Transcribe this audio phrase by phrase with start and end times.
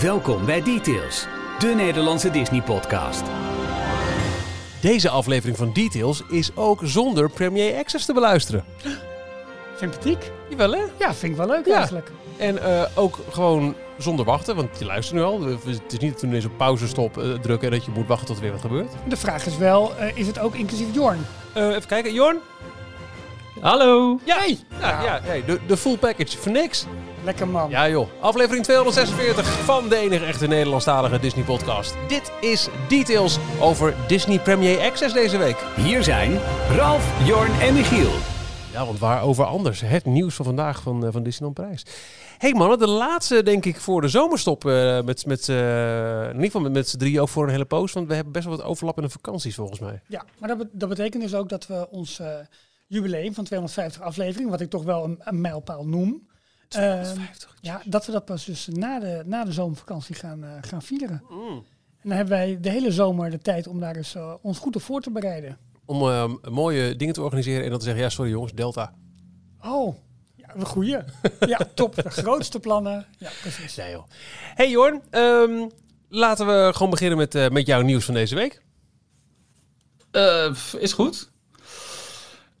[0.00, 1.26] Welkom bij Details,
[1.58, 3.22] de Nederlandse Disney-podcast.
[4.80, 8.64] Deze aflevering van Details is ook zonder Premier Access te beluisteren.
[9.78, 10.30] Sympathiek?
[10.48, 10.80] Jawel hè?
[10.98, 11.76] Ja, vind ik wel leuk Ja.
[11.76, 12.10] eigenlijk.
[12.36, 15.40] En eh, ook gewoon zonder wachten, want je luistert nu al.
[15.42, 18.26] Het is niet dat we ineens op pauzestop eh, drukken en dat je moet wachten
[18.26, 18.92] tot er weer wat gebeurt.
[19.08, 21.26] De vraag is wel, eh, is het ook inclusief Jorn?
[21.52, 22.36] Eh, even kijken, Jorn?
[23.60, 24.18] Hallo.
[24.24, 26.86] Ja, ja, ja, hey, de, de full package voor niks.
[27.26, 27.70] Lekker man.
[27.70, 31.94] Ja joh, aflevering 246 van de enige echte Nederlandstalige Disney podcast.
[32.08, 35.56] Dit is Details over Disney Premier Access deze week.
[35.76, 36.38] Hier zijn
[36.76, 38.10] Ralf, Jorn en Michiel.
[38.72, 39.80] Ja, want waarover anders?
[39.80, 41.82] Het nieuws van vandaag van, eh, van Disneyland Parijs.
[42.38, 44.64] hey mannen, de laatste denk ik voor de zomerstop.
[44.64, 45.56] eh, met, met, eh,
[46.22, 47.92] in ieder geval met, met z'n drieën ook voor een hele poos.
[47.92, 50.00] Want we hebben best wel wat overlappende vakanties volgens mij.
[50.08, 52.20] Ja, maar dat, be- dat betekent dus ook dat we ons
[52.86, 56.26] jubileum van 250 afleveringen, wat ik toch wel een, een mijlpaal noem,
[56.68, 57.10] eh,
[57.60, 61.22] ja, dat we dat pas dus na de, na de zomervakantie gaan, eh, gaan vieren.
[61.28, 61.64] Mm.
[62.06, 64.76] En dan hebben wij de hele zomer de tijd om daar eens eh, ons goed
[64.76, 65.58] op voor te bereiden.
[65.84, 68.94] Om eh, mooie dingen te organiseren en dan te zeggen, ja sorry jongens, Delta.
[69.62, 69.96] Oh,
[70.34, 70.98] ja, een goeie.
[71.46, 71.94] ja, top.
[71.94, 73.06] De grootste plannen.
[73.18, 73.76] Ja, precies.
[73.76, 74.04] Nee joh.
[74.54, 75.68] Hey Jorn, ehm,
[76.08, 78.62] laten we gewoon beginnen met, eh, met jouw nieuws van deze week.
[80.10, 81.30] Eh, is goed.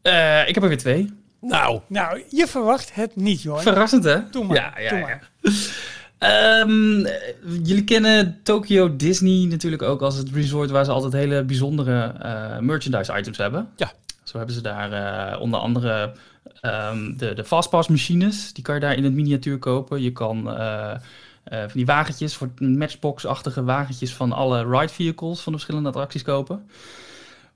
[0.02, 1.24] Eh, ik heb er weer twee.
[1.40, 3.62] Nou, Nou, je verwacht het niet, Jorn.
[3.62, 4.30] Verrassend, hè?
[4.30, 5.04] Doe maar, Ja, ja, doe ja.
[5.04, 5.30] maar.
[6.18, 11.44] Ehm, eh, jullie kennen Tokyo Disney natuurlijk ook als het resort waar ze altijd hele
[11.44, 13.68] bijzondere eh, merchandise items hebben.
[13.76, 13.92] Ja.
[14.22, 16.12] Zo hebben ze daar eh, onder andere
[16.60, 18.52] ehm, de, de Fastpass machines.
[18.52, 20.02] Die kan je daar in het miniatuur kopen.
[20.02, 20.90] Je kan eh,
[21.44, 26.22] eh, van die wagentjes, voor matchbox-achtige wagentjes van alle ride vehicles van de verschillende attracties
[26.22, 26.68] kopen.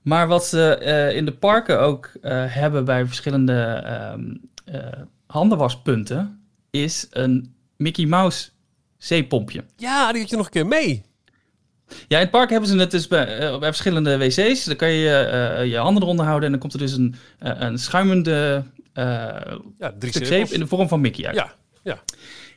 [0.01, 3.53] Maar wat ze eh, in de parken ook eh, hebben bij verschillende
[3.85, 4.35] ehm,
[4.65, 8.49] eh, handenwaspunten, is een Mickey Mouse
[8.97, 9.63] zeepompje.
[9.77, 11.03] ja, die had je nog een keer mee.
[12.07, 13.25] Ja, in het park hebben ze het dus bij,
[13.59, 14.63] bij verschillende wc's.
[14.63, 18.63] Dan kan je je handen eronder houden en dan komt er dus een, een schuimende
[18.93, 21.35] Ja, drie stuk zeep in de vorm van Mickey uit.
[21.35, 21.53] Ja,
[21.83, 22.03] ja.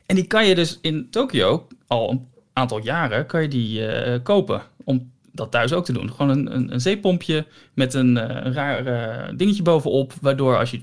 [0.07, 4.63] En die kan je dus in Tokio al een aantal jaren kan je die kopen.
[4.85, 6.11] Om dat thuis ook te doen.
[6.11, 10.13] Gewoon een, een, een zeepompje met een, eh, raar eh, dingetje bovenop.
[10.21, 10.81] Waardoor als je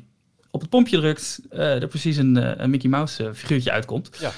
[0.52, 4.10] op het pompje drukt, eh, er precies een, een Mickey Mouse figuurtje uitkomt.
[4.20, 4.32] Ja.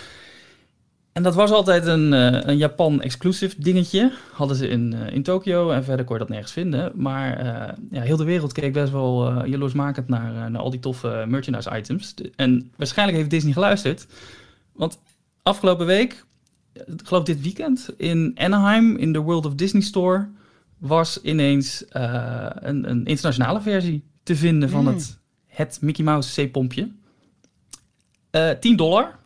[1.11, 2.11] En dat was altijd een,
[2.49, 4.11] een Japan-exclusive dingetje.
[4.31, 6.91] Hadden ze in, in Tokio en verder kon je dat nergens vinden.
[6.95, 7.45] Maar
[7.91, 12.13] ja, heel de wereld keek best wel jaloersmakend naar, naar al die toffe merchandise items.
[12.35, 14.07] En waarschijnlijk heeft Disney geluisterd.
[14.71, 14.99] Want
[15.43, 16.25] afgelopen week,
[16.73, 20.29] ik geloof dit weekend, in Anaheim, in de World of Disney Store,
[20.77, 24.87] was ineens eh, een, een internationale versie te vinden van Mm.
[24.87, 26.91] het, het Mickey Mouse zeepompje.
[28.29, 29.19] Eh 10 dollar,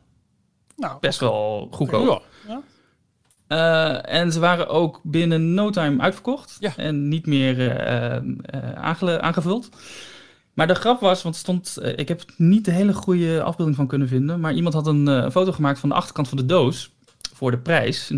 [0.76, 2.26] Nou, best wel goedkoop.
[2.48, 2.62] Ja.
[3.48, 6.58] Eh, en ze waren ook binnen no time uitverkocht.
[6.60, 6.74] Ja.
[6.78, 9.70] En niet meer eh, eh, aangevuld.
[10.54, 13.88] Maar de grap was, want stond, eh, ik heb niet de hele goede afbeelding van
[13.88, 14.40] kunnen vinden.
[14.40, 16.96] Maar iemand had een eh, foto gemaakt van de achterkant van de doos.
[17.38, 18.18] Voor de prijs, 9,99.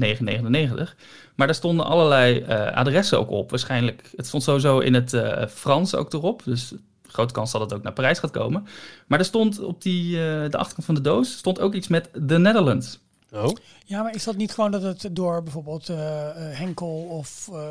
[1.35, 3.49] Maar daar stonden allerlei eh, adressen ook op.
[3.49, 6.41] Waarschijnlijk, het stond sowieso in het eh, Frans ook erop.
[6.43, 6.73] Dus
[7.07, 8.67] grote kans dat het ook naar Parijs gaat komen.
[9.07, 12.09] Maar er stond op die, eh, de achterkant van de doos stond ook iets met
[12.27, 12.99] The Netherlands.
[13.31, 13.55] Oh.
[13.85, 15.87] Ja, maar is dat niet gewoon dat het door bijvoorbeeld
[16.35, 17.61] Henkel of eh,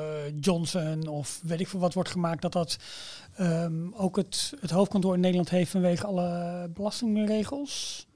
[0.41, 2.79] Johnson of weet ik veel wat wordt gemaakt, dat dat
[3.37, 8.07] ehm, ook het, het hoofdkantoor in Nederland heeft vanwege alle belastingregels?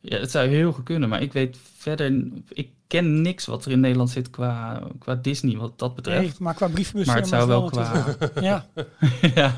[0.00, 2.22] Ja, het zou heel goed kunnen, maar ik weet verder...
[2.48, 6.20] Ik ken niks wat er in Nederland zit qua, qua Disney, wat dat betreft.
[6.20, 7.06] Nee, maar qua brievenbus.
[7.06, 8.04] maar het zou wel qua...
[8.40, 8.66] Ja,
[9.34, 9.54] ja.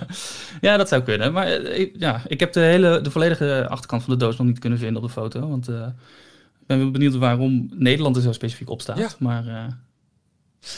[0.61, 1.33] ja, dat zou kunnen.
[1.33, 4.47] Maar eh, ik, ja, ik heb de, hele, de volledige achterkant van de doos nog
[4.47, 5.49] niet kunnen vinden op de foto.
[5.49, 5.87] Want eh,
[6.61, 8.99] ik ben wel benieuwd waarom Nederland er zo specifiek op staat.
[8.99, 9.09] Ja.
[9.19, 9.65] Maar eh,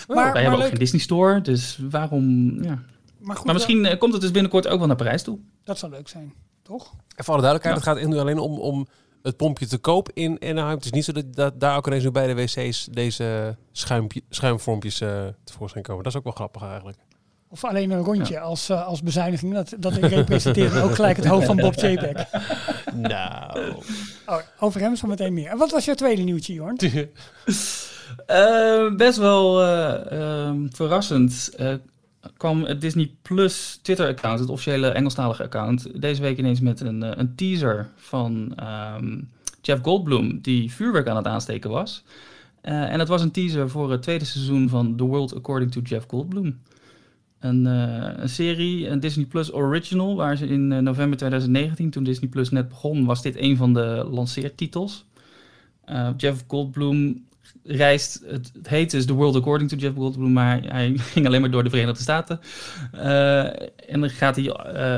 [0.08, 2.52] maar, wij hebben ook geen Disney Store, dus waarom...
[2.62, 2.82] Ja.
[3.18, 5.38] maar goed, Maar misschien komt het dus binnenkort ook wel naar Parijs toe.
[5.64, 6.32] dat zou leuk zijn,
[6.62, 6.92] toch?
[7.16, 7.90] En voor alle duidelijkheid, Ja.
[7.90, 8.86] het gaat nu alleen om, om
[9.24, 10.76] het pompje te koop in Anaheim.
[10.76, 14.22] Het is niet zo dat, dat daar ook ineens nu bij de wc's deze schuimpje,
[14.30, 16.02] schuimvormpjes eh tevoorschijn komen.
[16.02, 16.98] Dat is ook wel grappig eigenlijk.
[17.48, 19.54] Of alleen een rondje als, eh, als bezuiniging.
[19.54, 22.26] Dat, dat representeert ook gelijk het hoofd van Bob Chapek.
[22.94, 23.60] Nou.
[24.26, 25.50] Oh, over hem zo meteen meer.
[25.50, 26.76] En wat was jouw tweede nieuwtje, Jorn?
[28.26, 31.74] Eh, best wel eh, ehm, verrassend eh,
[32.36, 37.10] kwam het Disney Plus Twitter-account, het officiële Engelstalige account, deze week ineens met een, eh,
[37.14, 39.20] een teaser van ehm,
[39.60, 42.04] Jeff Goldblum, die vuurwerk aan het aansteken was.
[42.60, 45.80] Eh, en het was een teaser voor het tweede seizoen van The World According to
[45.80, 46.60] Jeff Goldblum.
[47.38, 52.30] Een, eh, een serie, een Disney Plus original, waar ze in november 2019, toen Disney
[52.30, 55.04] Plus net begon, was dit een van de lanceertitels.
[56.16, 57.24] Jeff Goldblum
[57.64, 58.22] reist.
[58.26, 61.50] Het, het heet dus The World According to Jeff Goldblum, maar hij ging alleen maar
[61.50, 62.40] door de Verenigde Staten.
[62.94, 63.44] Uh,
[63.90, 64.44] en dan gaat hij,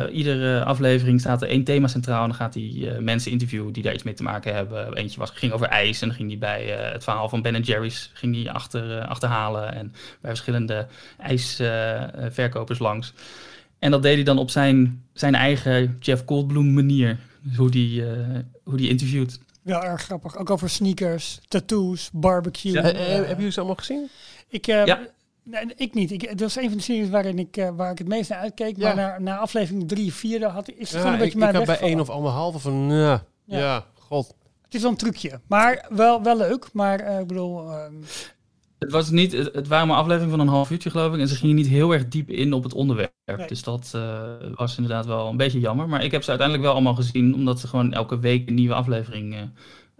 [0.08, 2.22] uh, iedere aflevering staat er één thema centraal.
[2.22, 4.94] En dan gaat hij uh, mensen interviewen die daar iets mee te maken hebben.
[4.94, 8.10] Eentje was, ging over ijs en dan ging hij bij het verhaal van Ben Jerry's
[8.14, 9.74] ging hij achter, achterhalen.
[9.74, 10.86] En bij verschillende
[11.18, 13.12] ijsverkopers langs.
[13.78, 17.18] En dat deed hij dan op zijn, zijn eigen Jeff Goldblum manier,
[17.56, 18.02] hoe die,
[18.62, 19.40] hoe die interviewt.
[19.66, 20.36] Wel erg grappig.
[20.36, 22.72] Ook over sneakers, tattoos, barbecue.
[22.72, 24.08] Ja, uh, hebben jullie ze allemaal gezien?
[24.48, 25.00] Ik, uh, ja.
[25.42, 26.10] Nee, ik niet.
[26.10, 28.38] Ik, dat was een van de series waarin ik, uh, waar ik het meest naar
[28.38, 28.76] uitkeek.
[28.76, 28.94] Ja.
[28.94, 31.50] Maar na, na aflevering drie, vier had, is het ja, gewoon een beetje ik, mijn
[31.50, 33.84] Ik heb bij één of anderhalve van, ja, ja.
[33.94, 34.34] god.
[34.62, 35.40] Het is wel een trucje.
[35.46, 36.68] Maar wel, wel leuk.
[36.72, 37.72] Maar ik bedoel...
[37.72, 37.94] Ehm,
[38.86, 41.20] het, was niet, het, het waren maar aflevering van een half uurtje, geloof ik.
[41.20, 43.12] En ze gingen niet heel erg diep in op het onderwerp.
[43.46, 44.22] Dus dat uh,
[44.54, 45.88] was inderdaad wel een beetje jammer.
[45.88, 48.74] Maar ik heb ze uiteindelijk wel allemaal gezien, omdat ze gewoon elke week een nieuwe
[48.74, 49.40] aflevering uh,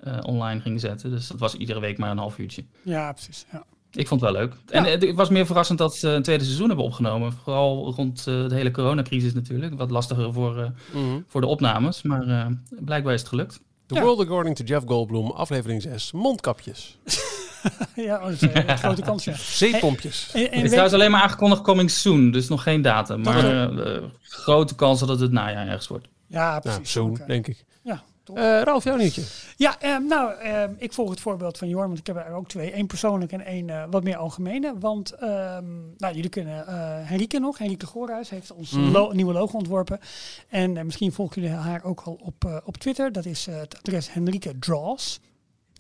[0.07, 1.11] uh, online gingen zetten.
[1.11, 2.65] Dus dat was iedere week maar een half uurtje.
[2.83, 3.47] Ja, precies.
[3.53, 3.65] Ja.
[3.93, 4.55] Ik vond het wel leuk.
[4.67, 7.33] En het was meer verrassend dat ze een tweede seizoen hebben opgenomen.
[7.33, 9.75] Vooral rond de hele coronacrisis natuurlijk.
[9.75, 12.03] Wat lastiger voor, mm voor de opnames.
[12.03, 13.61] Maar blijkbaar is het gelukt.
[13.87, 14.01] The ja.
[14.01, 16.13] World According to Jeff Goldblum, aflevering 6.
[16.13, 16.99] Mondkapjes.
[17.95, 19.35] ja, dat is een grote kans, ja.
[19.37, 20.31] Zeepompjes.
[20.33, 23.21] En, en, en het is trouwens alleen maar aangekondigd coming soon, dus nog geen datum.
[23.21, 26.09] Maar uh, grote kans dat het het najaar ergens wordt.
[26.27, 26.79] Ja, precies.
[26.79, 27.27] Nou, soon, okay.
[27.27, 27.65] denk ik.
[27.83, 28.03] Ja,
[28.35, 29.23] uh, Ralf, jouw nieuwtje.
[29.57, 32.49] Ja, uh, nou, uh, ik volg het voorbeeld van Jorn, want ik heb er ook
[32.49, 32.77] twee.
[32.77, 34.75] Eén persoonlijk en één wat meer algemene.
[34.79, 35.65] Want, ehm,
[35.97, 36.65] nou, jullie kunnen
[37.07, 38.91] Henrike nog, Henrike Goorhuis, heeft ons mm.
[38.91, 40.01] lo nieuwe logo ontworpen.
[40.49, 43.13] En misschien volgen jullie haar ook al op, op Twitter.
[43.13, 45.21] Dat is het adres Henrike Draws.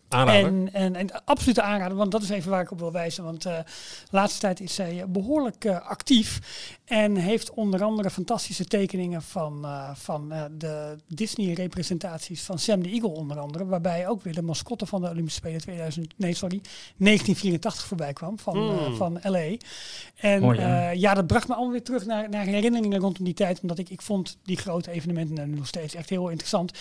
[0.08, 3.25] En, en, en absolute aanrader, want dat is even waar ik op wil wijzen.
[3.25, 3.64] Want uh, de
[4.11, 6.41] laatste tijd is zij behoorlijk uh, actief.
[6.87, 13.09] En heeft onder andere fantastische tekeningen van, uh, van de Disney-representaties van Sam de Eagle
[13.09, 13.67] onder andere.
[13.67, 16.61] Waarbij ook weer de mascotte van de Olympische Spelen 2000, nee, sorry,
[16.97, 18.97] 1984 voorbij kwam van, mm.
[18.97, 19.56] van LA.
[20.17, 20.91] En Mooi, ja.
[20.91, 21.15] ja.
[21.15, 23.61] dat bracht me allemaal weer terug naar, naar herinneringen rondom die tijd.
[23.61, 26.73] Omdat ik, ik vond die grote evenementen nog steeds echt heel interessant.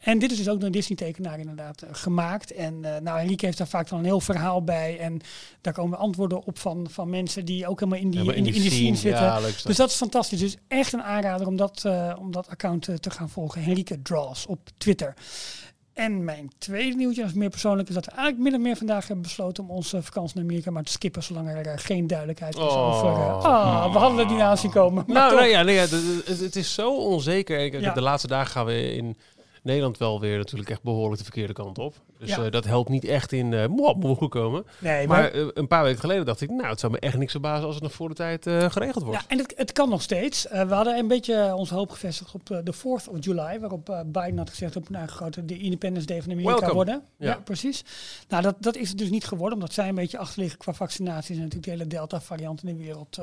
[0.00, 2.52] En dit is dus ook door een Disney-tekenaar inderdaad gemaakt.
[2.52, 4.98] En uh, nou, Henrique heeft daar vaak dan een heel verhaal bij.
[4.98, 5.20] En
[5.60, 8.54] daar komen antwoorden op van, van mensen die ook helemaal in die, in, in, die,
[8.54, 9.24] in die scene, zitten.
[9.24, 10.40] Ja, dus dat is fantastisch.
[10.40, 13.62] Dus echt een aanrader om dat, uh, om dat account uh, te gaan volgen.
[13.62, 15.14] Henrike Draws op Twitter.
[15.92, 19.06] En mijn tweede nieuwtje, is meer persoonlijk, is dat we eigenlijk min of meer vandaag
[19.06, 22.56] hebben besloten om onze vakantie naar Amerika maar te skippen, zolang er uh, geen duidelijkheid
[22.56, 22.88] is oh.
[22.88, 23.08] over.
[23.08, 25.04] Uh, ah, we hadden het niet aan zien komen.
[25.06, 27.58] Nou, nou ja, nee, ja het, het, is zo onzeker.
[27.60, 27.92] Ik, ja.
[27.92, 29.16] De laatste dagen gaan we in
[29.62, 31.94] Nederland wel weer natuurlijk echt behoorlijk de verkeerde kant op.
[32.24, 32.44] Dus ja.
[32.44, 34.64] uh, dat helpt niet echt in uh, moet goed komen.
[34.78, 37.16] Nee, maar, maar uh, een paar weken geleden dacht ik, nou, het zou me echt
[37.16, 39.20] niks verbazen als het nog voor de tijd geregeld wordt.
[39.20, 40.46] Ja, en het, het kan nog steeds.
[40.50, 44.50] we hadden een beetje onze hoop gevestigd op de 4th of July, waarop Biden had
[44.50, 46.74] gezegd op nou, grote de Independence Day van Amerika Welcome.
[46.74, 47.02] worden.
[47.18, 47.30] Ja.
[47.30, 47.36] ja.
[47.36, 47.84] precies.
[48.28, 51.36] Nou, dat, dat is het dus niet geworden, omdat zij een beetje achterliggen qua vaccinaties
[51.36, 53.18] en natuurlijk de hele Delta-variant in de wereld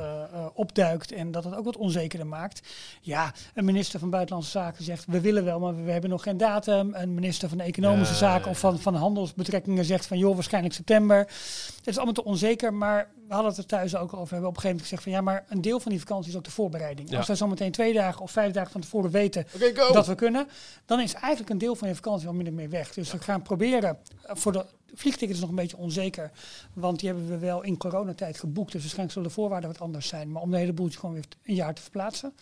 [0.53, 2.67] opduikt en dat het ook wat onzekerder maakt.
[3.01, 6.37] Ja, een minister van Buitenlandse Zaken zegt, we willen wel, maar we hebben nog geen
[6.37, 6.93] datum.
[6.93, 11.17] Een minister van Economische Zaken of van, van handelsbetrekkingen zegt van joh, waarschijnlijk september.
[11.17, 14.27] Het is allemaal te onzeker, maar we hadden het er thuis ook over.
[14.27, 16.31] We hebben op een gegeven moment gezegd van ja, maar een deel van die vakantie
[16.31, 17.17] is ook de voorbereiding.
[17.17, 19.45] Als we zometeen twee dagen of vijf dagen van tevoren weten
[19.91, 20.47] dat we kunnen,
[20.85, 22.93] dan is eigenlijk een deel van je vakantie al min of meer weg.
[22.93, 26.31] Dus we gaan proberen eh, voor de vliegtickets nog een beetje onzeker,
[26.73, 28.71] want die hebben we wel in coronatijd geboekt.
[28.71, 30.31] Dus waarschijnlijk zullen de voorwaarden wat anders zijn.
[30.31, 32.33] Maar om de hele boeltje gewoon weer een jaar te verplaatsen.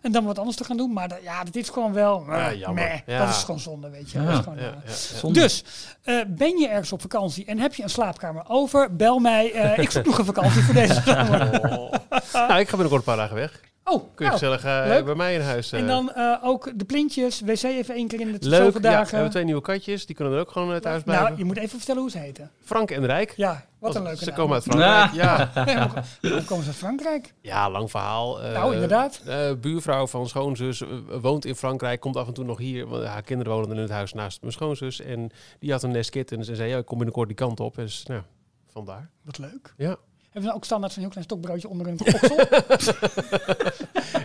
[0.00, 0.92] En dan wat anders te gaan doen.
[0.92, 2.24] Maar dat, ja, dat is gewoon wel.
[2.28, 3.02] Ja, jammer.
[3.06, 3.18] Ja.
[3.18, 4.22] Dat is gewoon zonde, weet je.
[4.22, 4.42] Ja.
[4.42, 5.64] Gewoon, uh, dus
[6.04, 8.96] uh, ben je ergens op vakantie en heb je een slaapkamer over?
[8.96, 9.54] Bel mij.
[9.54, 11.60] Uh, ik zoek nog een vakantie voor deze zomer.
[11.70, 11.92] Oh.
[12.48, 13.60] nou, ik ga binnenkort een paar dagen weg.
[13.84, 15.72] Oh, Kun je nou, gezellig uh, bij mij in huis.
[15.72, 15.80] Uh.
[15.80, 18.98] En dan uh, ook de plintjes, wc even één keer in de Leuk, zoveel dagen.
[18.98, 21.26] Ja, we hebben twee nieuwe katjes, die kunnen er ook gewoon thuis blijven.
[21.26, 22.50] Nou, je moet even vertellen hoe ze heten.
[22.64, 23.32] Frank en Rijk.
[23.36, 25.50] Ja, wat een leuke Ze komen uit Frankrijk, ja.
[26.20, 27.34] hoe komen ze uit Frankrijk?
[27.40, 28.38] Ja, lang verhaal.
[28.40, 29.22] nou, inderdaad.
[29.60, 30.82] buurvrouw van schoonzus
[31.20, 32.86] woont in Frankrijk, komt af en toe nog hier.
[32.86, 35.00] Want haar kinderen wonen in het huis naast mijn schoonzus.
[35.00, 37.74] En die had een nest kittens en zei, ja, ik kom binnenkort die kant op.
[37.74, 38.22] Dus, nou,
[38.66, 39.10] vandaar.
[39.22, 39.74] Wat leuk.
[39.76, 39.96] Ja.
[40.30, 42.36] Hebben ze ook standaard zo'n heel klein stokbroodje onder hun oksel?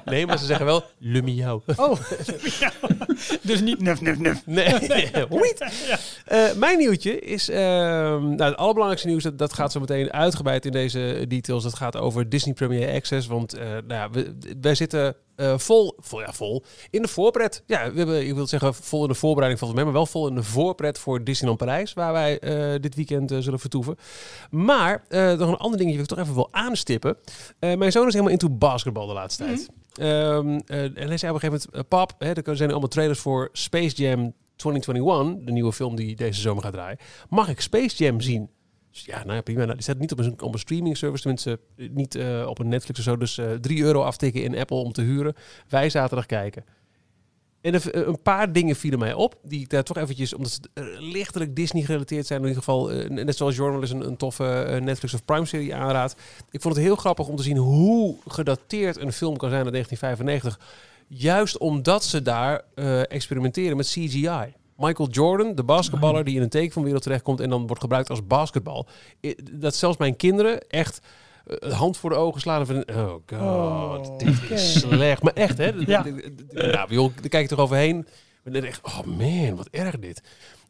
[0.05, 1.63] nee, maar ze zeggen wel le miauw.
[1.75, 1.99] Oh,
[3.41, 4.45] dus niet nuf, nuf, nuf.
[4.45, 4.65] Nee,
[5.87, 5.99] ja.
[6.31, 7.49] uh, mijn nieuwtje is...
[7.49, 11.63] Uh, nou, het allerbelangrijkste nieuws, dat, dat gaat zo meteen uitgebreid in deze details.
[11.63, 13.27] Dat gaat over Disney Premier Access.
[13.27, 17.63] Want uh, nou ja, we, wij zitten uh, vol, ja, vol in de voorpret.
[17.65, 20.27] Ja, we hebben, ik wil zeggen, vol in de voorbereiding van mij, maar wel vol
[20.27, 23.95] in de voorpret voor Disneyland Parijs, waar wij uh, dit weekend uh, zullen vertoeven.
[24.49, 27.17] Maar nog een ander dingetje wil ik toch even wil aanstippen.
[27.59, 29.69] mijn zoon is helemaal into basketbal de laatste tijd.
[29.99, 33.49] Um, en hij zei op een gegeven moment, pap, hè, er zijn allemaal trailers voor
[33.51, 36.97] Space Jam 2021, de nieuwe film die deze zomer gaat draaien.
[37.29, 38.49] Mag ik Space Jam zien?
[38.95, 39.59] Dus ja, nou ja, prima.
[39.59, 40.11] Nou, die staat niet
[40.41, 43.17] op een, streaming service, tenminste eh, niet eh, op een Netflix of zo.
[43.17, 45.35] Dus eh 3 euro aftikken in Apple om te huren.
[45.69, 46.65] Wij zaterdag kijken.
[47.61, 50.59] En een paar dingen vielen mij op, die ik daar toch eventjes, omdat ze
[50.99, 55.25] lichtelijk Disney gerelateerd zijn, in ieder geval, net zoals Journal is een, toffe Netflix of
[55.25, 56.15] Prime serie aanraadt.
[56.51, 59.71] Ik vond het heel grappig om te zien hoe gedateerd een film kan zijn uit
[59.71, 60.59] 1995.
[61.07, 62.63] Juist omdat ze daar
[63.07, 64.53] experimenteren met CGI.
[64.77, 68.87] Michael Jordan, de basketballer die in een tekenfilmwereld terechtkomt en dan wordt gebruikt als basketbal.
[69.51, 71.01] Dat zelfs mijn kinderen echt
[71.45, 75.23] eh, hand voor de ogen slaan van, oh god, Oh, dit is slecht.
[75.23, 75.71] Maar echt, hè?
[75.85, 76.05] Ja.
[76.51, 78.07] Nou, joh, daar kijk je toch overheen.
[78.43, 80.21] En dan echt, oh man, wat erg dit.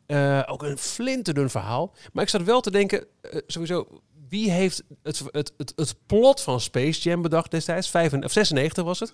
[0.05, 1.93] Eh, ook een flinterdun verhaal.
[2.13, 3.88] Maar ik zat wel te denken, eh, sowieso,
[4.29, 7.89] wie heeft het, het, het, het plot van Space Jam bedacht destijds?
[7.89, 9.13] 95, of 96 was het.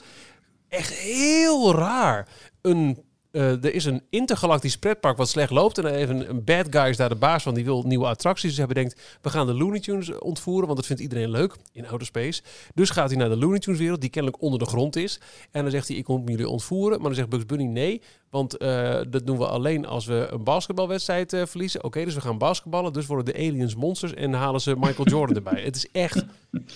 [0.70, 2.28] Echt heel raar.
[2.62, 5.78] Een, eh, er is een intergalactisch pretpark wat slecht loopt.
[5.78, 7.54] En even een bad guy is daar de baas van.
[7.54, 8.50] Die wil nieuwe attracties.
[8.50, 10.66] Dus hij bedenkt, we gaan de Looney Tunes ontvoeren.
[10.66, 12.42] Want dat vindt iedereen leuk in outer space.
[12.74, 14.02] Dus gaat hij naar de Looney Tunes wereld.
[14.02, 15.20] Die kennelijk onder de grond is.
[15.52, 16.98] En dan zegt hij, ik kom jullie ontvoeren.
[16.98, 18.02] Maar dan zegt Bugs Bunny nee.
[18.30, 21.84] Want eh, dat doen we alleen als we een basketbalwedstrijd eh, verliezen.
[21.84, 22.94] Oké, dus we gaan basketballen.
[22.94, 24.14] Dus worden de aliens monsters.
[24.14, 25.62] En halen ze Michael Jordan erbij.
[25.62, 26.26] Het is echt...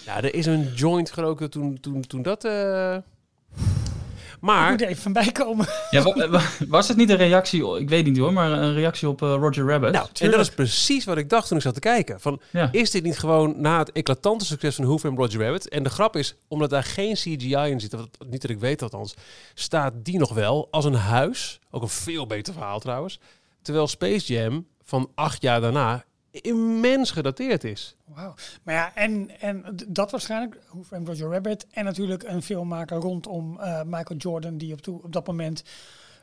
[0.05, 2.47] Ja, er is een joint geroken toen, toen, toen dat...
[4.47, 4.71] eh, Ik Maar...
[4.71, 5.67] moet er even van bijkomen.
[5.89, 9.07] Ja, wa- wa- was het niet een reactie, ik weet niet hoor, maar een reactie
[9.09, 9.91] op eh, Roger Rabbit?
[9.91, 12.19] Nou, en dat is precies wat ik dacht toen ik zat te kijken.
[12.21, 12.69] Van, Ja.
[12.71, 15.69] Is dit niet gewoon na het eclatante succes van Who Framed Roger Rabbit?
[15.69, 18.81] En de grap is, omdat daar geen CGI in zit, wat, niet dat ik weet
[18.81, 19.13] althans,
[19.53, 21.59] staat die nog wel als een huis.
[21.71, 23.19] Ook een veel beter verhaal trouwens.
[23.61, 26.03] Terwijl Space Jam van acht jaar daarna
[26.41, 27.95] immens gedateerd is.
[28.05, 28.33] Wauw.
[28.63, 31.67] Maar ja, en, en dat waarschijnlijk, Who Framed Roger Rabbit.
[31.71, 35.63] En natuurlijk een filmmaker rondom eh, Michael Jordan, die op, toe- op dat moment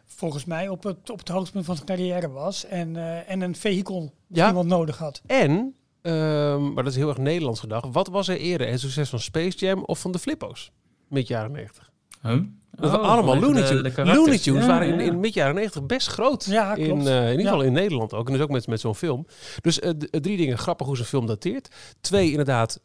[0.07, 2.65] volgens mij op het, op het hoogtepunt van zijn carrière was.
[2.67, 4.49] En, eh, en een vehikel Ja.
[4.49, 5.23] iemand nodig had.
[5.27, 8.69] En, ehm, maar dat is heel erg Nederlands gedacht, wat was er eerder?
[8.71, 10.73] Het succes van Space Jam of van de Flippo's?
[11.09, 11.91] Mid jaren 90.
[12.23, 12.41] Huh?
[12.75, 13.95] Dat waren Oh, allemaal Looney Tunes.
[13.95, 14.05] de.
[14.05, 16.45] Looney Tunes waren in, in mid jaren 90 best groot.
[16.45, 17.07] Ja, in, klopt.
[17.07, 17.49] eh, in ieder Ja.
[17.51, 18.27] geval in Nederland ook.
[18.27, 19.27] En dus ook met, met zo'n film.
[19.61, 20.59] Dus eh, d- drie dingen.
[20.59, 21.69] Grappig hoe zo'n film dateert.
[22.01, 22.81] Twee, inderdaad.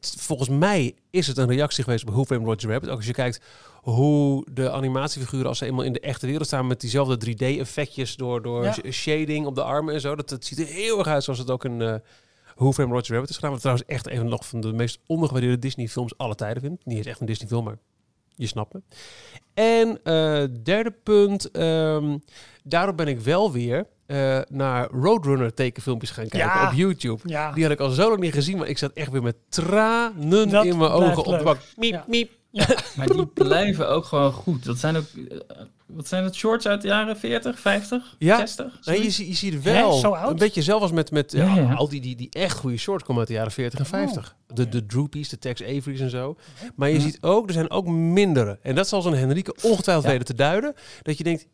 [0.00, 2.88] Volgens mij is het een reactie geweest op Who Framed Roger Rabbit.
[2.90, 3.40] Ook als je kijkt
[3.82, 8.42] hoe de animatiefiguren als ze eenmaal in de echte wereld staan met diezelfde 3D-effectjes door,
[8.42, 8.74] door Ja.
[8.90, 10.14] shading op de armen en zo.
[10.16, 11.94] Dat, dat ziet er heel erg uit zoals het ook in eh
[12.56, 13.50] Who Framed Roger Rabbit is gedaan.
[13.50, 16.84] Wat trouwens echt een nog van de meest ondergewaardeerde Disney-films alle tijden vind.
[16.84, 17.78] Niet eens echt een Disney-film, maar
[18.36, 18.80] je snapt me.
[19.54, 22.18] En eh, derde punt, ehm,
[22.64, 26.66] daarop ben ik wel weer eh, naar Roadrunner tekenfilmpjes gaan kijken Ja.
[26.66, 27.20] op YouTube.
[27.24, 29.36] Ja, Die had ik al zo lang niet gezien, maar ik zat echt weer met
[29.48, 31.58] tranen Dat in mijn ogen op de bank.
[31.76, 32.04] Miep, Ja.
[32.06, 32.30] miep.
[32.96, 34.64] Maar die blijven ook gewoon goed.
[34.64, 35.38] Dat zijn ook, eh,
[35.86, 38.36] wat zijn het, shorts uit de jaren 40, 50, Ja.
[38.36, 38.78] 60?
[38.84, 40.30] Nee, je, je ziet wel zo oud?
[40.30, 41.72] een beetje zelf als met, met Ja, ja, ja.
[41.74, 44.36] al die, die, die echt goede shorts komen uit de jaren 40 en 50.
[44.54, 46.36] De, de Droopies, de Tex Avery's en zo.
[46.76, 47.00] Maar je Ja.
[47.00, 48.58] ziet ook, er zijn ook mindere.
[48.62, 50.10] En dat zal zo'n Henrike ongetwijfeld Ja.
[50.10, 50.74] weten te duiden.
[51.02, 51.46] Dat je denkt,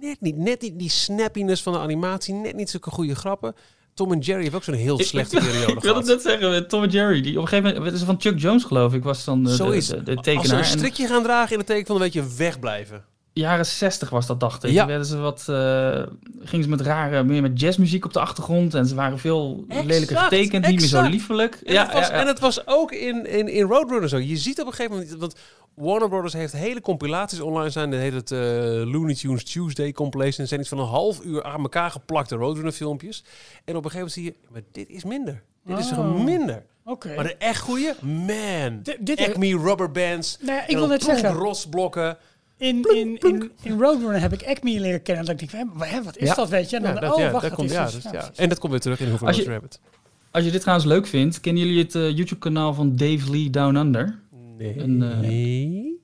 [0.00, 3.54] net niet, net niet die snappiness van de animatie, net niet zulke goede grappen.
[3.94, 5.96] Tom en Jerry heeft ook zo'n heel Ik- slechte ik- periode Ik wilde gehad.
[6.06, 7.20] het net zeggen, Tom en Jerry.
[7.20, 9.70] Die op een gegeven moment, is van Chuck Jones geloof ik, was dan de, Zo
[9.70, 10.58] is de, de Als ze tekenaar.
[10.58, 13.04] een En strikje gaan dragen in het teken van een beetje wegblijven.
[13.32, 14.70] Jaren 60 was dat, dacht ik.
[14.70, 14.86] Ja.
[14.86, 16.02] Werden ze wat, eh,
[16.40, 18.74] gingen ze met rare, meer met jazzmuziek op de achtergrond.
[18.74, 21.54] En ze waren veel Exact, lelijker getekend, niet meer zo liefelijk.
[21.64, 22.20] En, ja, het, was, ja, ja.
[22.20, 24.16] en het was ook in, in, in Roadrunner zo.
[24.18, 25.16] Je ziet op een gegeven moment...
[25.18, 25.34] Want
[25.74, 27.90] Warner Brothers heeft hele compilaties online zijn.
[27.90, 28.38] Dat heet het eh,
[28.92, 30.40] Looney Tunes Tuesday compilation.
[30.40, 33.24] Er zijn iets van een half uur aan elkaar geplakte Roadrunner filmpjes.
[33.64, 34.34] En op een gegeven moment zie je...
[34.52, 35.42] Maar dit is minder.
[35.64, 36.24] Dit is Oh.
[36.24, 36.62] minder.
[36.84, 37.14] oké.
[37.14, 37.94] Maar de echt goede...
[38.00, 38.82] Man.
[39.00, 40.38] Dit- Acme rubber bands.
[40.40, 42.16] Nou ja, ik en wil net zeggen, rotsblokken.
[42.62, 45.24] In, in, in, in Roadrunner heb ik Acme leren kennen.
[45.24, 46.34] Dat ik denk, hè, hè, wat is Ja.
[46.34, 46.76] dat, weet je?
[46.76, 48.30] En dan, Ja, dat, oh, ja, wacht, dat dat komt, is ja, dus- dat- ja.
[48.36, 49.80] En dat komt weer terug in Hoeveel Roger Rabbit.
[50.30, 53.76] Als je dit trouwens leuk vindt, kennen jullie het eh, YouTube-kanaal van Dave Lee Down
[53.76, 54.18] Under?
[54.58, 54.78] Nee.
[54.78, 56.00] Een, eh, nee.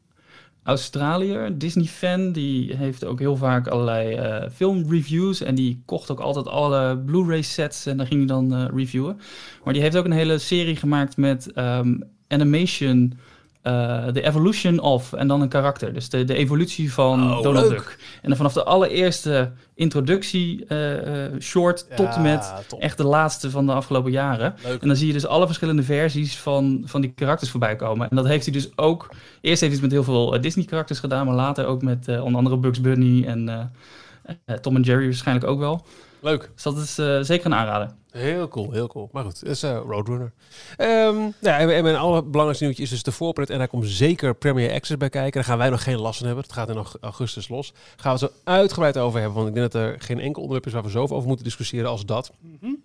[0.62, 5.40] Australiër, Disney-fan, die heeft ook heel vaak allerlei eh, filmreviews.
[5.40, 9.20] En die kocht ook altijd alle Blu-ray sets en daar ging hij dan eh, reviewen.
[9.64, 11.94] Maar die heeft ook een hele serie gemaakt met ehm,
[12.28, 13.18] animation,
[13.62, 15.92] The Evolution of, en dan een karakter.
[15.94, 17.78] Dus de, de evolutie van Oh, Donald leuk.
[17.78, 17.98] Duck.
[18.22, 22.80] En dan vanaf de allereerste introductie eh, eh, short tot en met top.
[22.80, 24.54] echt de laatste van de afgelopen jaren.
[24.64, 24.82] Leuk.
[24.82, 28.10] En dan zie je dus alle verschillende versies van, van die karakters voorbij komen.
[28.10, 29.08] En dat heeft hij dus ook...
[29.40, 31.26] Eerst heeft hij het met heel veel eh, Disney-karakters gedaan...
[31.26, 35.04] maar later ook met eh, onder andere Bugs Bunny en eh, eh, Tom en Jerry
[35.04, 35.84] waarschijnlijk ook wel.
[36.20, 36.50] Leuk.
[36.54, 37.88] Dus dat is eh, zeker een aanrader.
[38.18, 39.08] Heel cool, heel cool.
[39.12, 40.32] Maar goed, dat is eh, Roadrunner.
[40.76, 43.50] Ehm ja, en, en mijn allerbelangrijkste nieuwtje is dus de voorpret.
[43.50, 45.32] En daar komt zeker Premier Access bij kijken.
[45.32, 46.44] Daar gaan wij nog geen last van hebben.
[46.44, 47.72] Het gaat in aug- augustus los.
[47.96, 49.36] Gaan we het zo uitgebreid over hebben.
[49.36, 51.90] Want ik denk dat er geen enkel onderwerp is waar we zoveel over moeten discussiëren
[51.90, 52.32] als dat.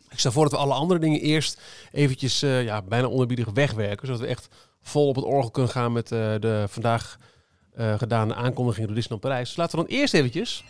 [0.09, 1.61] Ik stel voor dat we alle andere dingen eerst
[1.91, 4.07] eventjes eh, ja, bijna onderbiedig wegwerken.
[4.07, 4.47] Zodat we echt
[4.81, 7.17] vol op het orgel kunnen gaan met eh, de vandaag
[7.77, 9.47] uh, gedane aankondiging door Disneyland Parijs.
[9.47, 10.63] Dus laten we dan eerst eventjes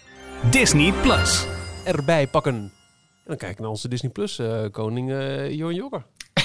[0.51, 1.45] Disney Plus
[1.85, 2.71] erbij pakken.
[3.23, 5.09] En dan kijken we naar onze Disney Plus koning
[5.55, 6.05] Johan Jokker.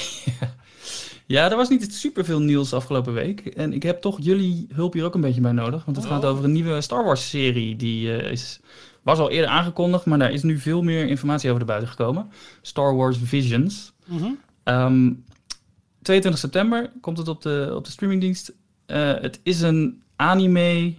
[1.26, 3.40] Ja, er was niet super veel nieuws afgelopen week.
[3.46, 5.84] En ik heb toch jullie hulp hier ook een beetje bij nodig.
[5.84, 7.76] Want het gaat over een nieuwe Star Wars serie.
[7.76, 8.60] Die is
[9.02, 12.30] was al eerder aangekondigd, maar daar is nu veel meer informatie over de buiten gekomen.
[12.62, 13.92] Star Wars Visions.
[14.06, 14.38] Mm
[16.02, 18.52] 22 september komt het op de, op de streamingdienst.
[18.86, 20.94] Uh, het is een anime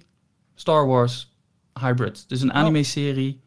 [0.56, 1.32] Star Wars
[1.80, 2.30] hybrid.
[2.30, 2.56] Dus een oh.
[2.56, 3.40] anime-serie.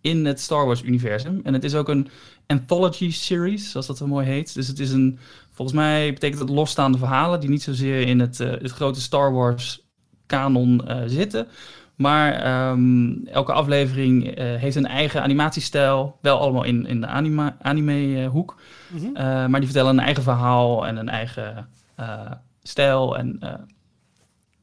[0.00, 1.40] In het Star Wars-universum.
[1.42, 2.08] En het is ook een
[2.46, 4.54] anthology series, zoals dat zo mooi heet.
[4.54, 5.18] Dus het is een,
[5.52, 9.32] volgens mij betekent het losstaande verhalen die niet zozeer in het, uh, het grote Star
[9.32, 9.86] Wars
[10.26, 11.48] kanon uh, zitten,
[11.94, 16.18] maar ehm, elke aflevering uh, heeft een eigen animatiestijl.
[16.20, 18.56] Wel allemaal in, in de anima, anime-hoek.
[18.88, 19.12] Mm
[19.50, 21.68] maar die vertellen een eigen verhaal en een eigen
[22.62, 23.18] stijl.
[23.18, 23.40] En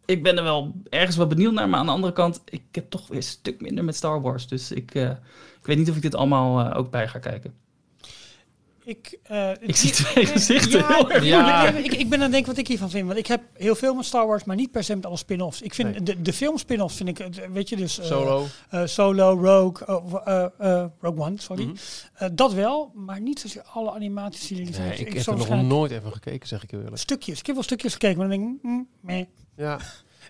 [0.05, 1.69] ik ben er wel ergens wel benieuwd naar.
[1.69, 4.47] Maar aan de andere kant, ik heb toch weer een stuk minder met Star Wars.
[4.47, 7.53] Dus ik, ik weet niet of ik dit allemaal ook bij ga kijken.
[8.85, 10.79] Ik, uh, ik zie twee gezichten.
[10.79, 11.69] Ja, ja.
[11.69, 13.05] Ik, ik, ben aan het denken wat ik hiervan vind.
[13.05, 15.61] Want ik heb heel veel met Star Wars, maar niet per se met alle spin-offs.
[15.61, 17.99] Ik vind de, de film spin-offs vind ik, weet je, dus...
[17.99, 18.45] Uh, solo.
[18.73, 19.85] Uh, solo, Rogue,
[20.99, 21.63] Rogue One, sorry.
[21.63, 21.75] Mm
[22.15, 22.35] -hmm.
[22.35, 24.77] dat wel, maar niet zozeer alle animatieseries.
[24.77, 27.01] Nee, ik, ik heb er nog nooit even gekeken, zeg ik heel eerlijk.
[27.01, 27.39] Stukjes.
[27.39, 29.25] Ik heb wel stukjes gekeken, maar dan denk ik, mm, meh.
[29.57, 29.79] Ja.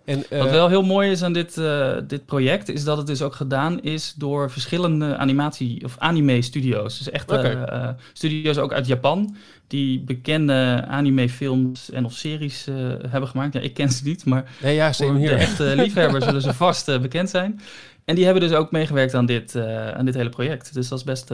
[0.05, 3.08] En, uh, Wat wel heel mooi is aan dit, uh, dit project, is dat het
[3.08, 6.98] dus ook gedaan is door verschillende animatie- of anime-studio's.
[6.98, 7.53] Dus echt okay.
[7.53, 9.36] uh, studio's ook uit Japan,
[9.67, 12.67] die bekende anime-films en of series
[13.10, 13.53] hebben gemaakt.
[13.53, 15.29] Ja, ik ken ze niet, maar nee, ja, voor hier.
[15.29, 17.62] de echte liefhebbers zullen ze vast bekend zijn.
[18.05, 19.55] En die hebben dus ook meegewerkt aan dit,
[19.94, 20.74] aan dit hele project.
[20.74, 21.32] Dus dat is best,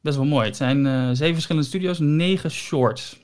[0.00, 0.46] best wel mooi.
[0.46, 3.19] Het zijn zeven verschillende studio's, negen shorts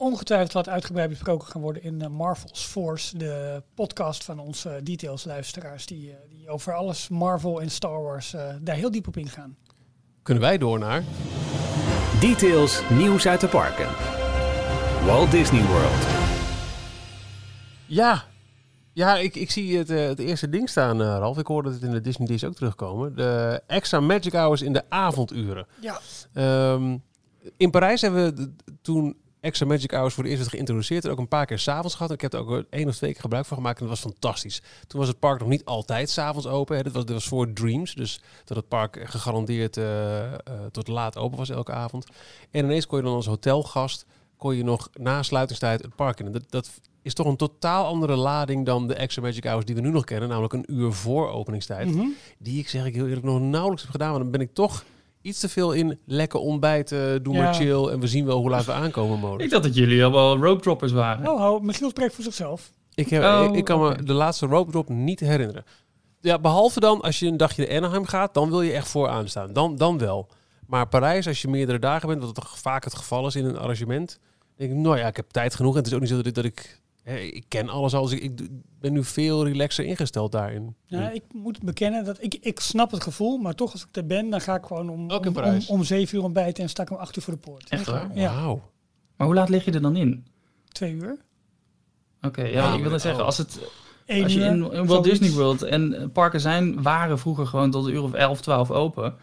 [0.00, 5.86] ongetwijfeld wat uitgebreid besproken gaan worden in uh, Marvel's Force, de podcast van onze Details-luisteraars,
[5.86, 9.56] die, uh, die over alles Marvel en Star Wars uh, daar heel diep op ingaan.
[10.22, 11.04] Kunnen wij door naar
[12.20, 13.88] Details nieuws uit de parken.
[15.04, 16.06] Walt Disney World.
[17.86, 18.24] Ja,
[18.92, 21.38] ja ik, ik zie het, het eerste ding staan, Ralf.
[21.38, 23.16] Ik hoorde het in de Disney Days ook terugkomen.
[23.16, 25.66] De extra Magic Hours in de avonduren.
[25.80, 26.00] Ja.
[26.72, 27.02] Um,
[27.56, 31.04] in Parijs hebben we toen extra Magic Hours voor de eerst werd geïntroduceerd.
[31.04, 32.12] En ook een paar keer s'avonds gehad.
[32.12, 33.80] Ik heb er ook één of twee keer gebruik van gemaakt.
[33.80, 34.62] En dat was fantastisch.
[34.86, 36.76] Toen was het park nog niet altijd s'avonds open.
[36.76, 36.82] Hè.
[36.82, 37.94] Dit, was, voor Dreams.
[37.94, 40.32] Dus dat het park gegarandeerd uh, uh,
[40.70, 42.06] tot laat open was elke avond.
[42.50, 44.06] En ineens kon je dan als hotelgast...
[44.36, 46.32] kon je nog na sluitingstijd het park in.
[46.32, 46.70] dat, dat
[47.02, 50.04] is toch een totaal andere lading dan de extra Magic Hours die we nu nog
[50.04, 50.28] kennen.
[50.28, 51.86] Namelijk een uur voor openingstijd.
[51.86, 52.14] Mm -hmm.
[52.38, 54.10] Die ik zeg ik heel eerlijk nog nauwelijks heb gedaan.
[54.10, 54.84] Maar dan ben ik toch
[55.22, 57.42] iets te veel in lekker ontbijten, doe ja.
[57.42, 59.44] maar chill en we zien wel hoe laat we aankomen modus.
[59.44, 61.28] Ik dacht dat jullie allemaal rope droppers waren.
[61.28, 62.72] Oh, oh Michiel spreekt voor zichzelf.
[62.94, 63.96] Ik, heb, oh, ik, ik, kan okay.
[63.96, 65.64] me de laatste rope drop niet herinneren.
[66.20, 69.28] Ja, behalve dan als je een dagje naar Anaheim gaat, dan wil je echt vooraan
[69.28, 69.52] staan.
[69.52, 70.28] Dan, dan wel.
[70.66, 73.58] Maar Parijs, als je meerdere dagen bent, wat toch vaak het geval is in een
[73.58, 74.18] arrangement,
[74.56, 75.72] denk ik, nou ja, ik heb tijd genoeg.
[75.72, 78.12] En het is ook niet zo dat ik, dat ik Hey, ik ken alles al.
[78.12, 78.48] Ik, ik,
[78.80, 80.74] ben nu veel relaxer ingesteld daarin.
[80.86, 84.06] Ja, ik moet bekennen dat ik, ik snap het gevoel, maar toch als ik er
[84.06, 86.90] ben, dan ga ik gewoon om, om, om, om zeven uur ontbijten en sta ik
[86.90, 87.68] om acht uur voor de poort.
[87.68, 88.10] Echt waar?
[88.14, 88.44] Ja.
[88.44, 88.60] Wow.
[89.16, 90.26] Maar hoe laat lig je er dan in?
[90.68, 91.18] Twee uur.
[92.16, 93.58] Oké, okay, ja, ik wil net zeggen, als het...
[94.06, 97.92] als je in, in Walt Disney World en parken zijn, waren vroeger gewoon tot een
[97.92, 99.14] uur of 11, 12 open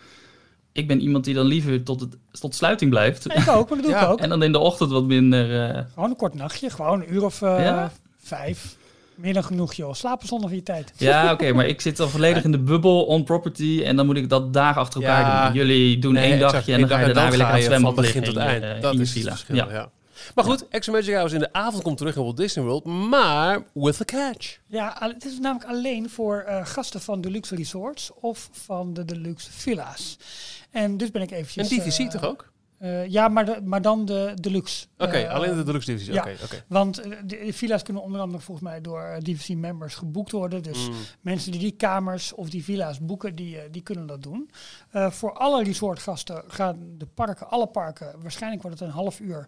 [0.77, 3.25] ik ben iemand die dan liever tot, het, tot sluiting blijft.
[3.25, 4.01] Ik ook, maar dat doe ja.
[4.01, 4.19] ik ook.
[4.19, 5.75] En dan in de ochtend wat minder...
[5.75, 5.81] Uh...
[5.93, 7.91] Gewoon een kort nachtje, gewoon een uur of uh, ja?
[8.17, 8.75] vijf.
[9.15, 9.93] Meer dan genoeg, joh.
[9.93, 10.93] Slapen zonder je tijd.
[10.97, 14.05] Ja, oké, okay, maar ik zit dan volledig in de bubbel on property en dan
[14.05, 15.55] moet ik dat dagen achter elkaar ja, doen.
[15.55, 17.97] Jullie doen nee, één dagje en dan ga je daarna weer lekker aan het zwembad
[17.97, 18.63] liggen tot eind.
[18.63, 19.35] Uh, dat in is villa.
[19.47, 19.67] ja.
[19.71, 19.89] ja.
[20.35, 20.65] Maar goed, ja.
[20.69, 24.05] Extra Magic Hours in de avond komt terug in Walt Disney World, maar with a
[24.05, 24.57] catch.
[24.67, 29.51] Ja, het is namelijk alleen voor uh, gasten van Deluxe Resorts of van de Deluxe
[29.51, 30.17] Villa's.
[30.69, 31.69] En dus ben ik eventjes...
[31.69, 32.51] En DVC uh, toch ook?
[32.81, 34.85] Uh, ja, maar, de, maar dan de deluxe.
[34.97, 36.13] Oké, okay, uh, alleen de deluxe divisie.
[36.13, 36.63] Ja, okay, okay.
[36.67, 40.63] want de, de, villa's kunnen onder andere volgens mij door DVC members geboekt worden.
[40.63, 40.95] Dus mm.
[41.21, 44.49] mensen die die kamers of die villa's boeken, die, die kunnen dat doen.
[44.91, 49.47] Voor alle resortgasten gaan de parken, alle parken, waarschijnlijk wordt het een half uur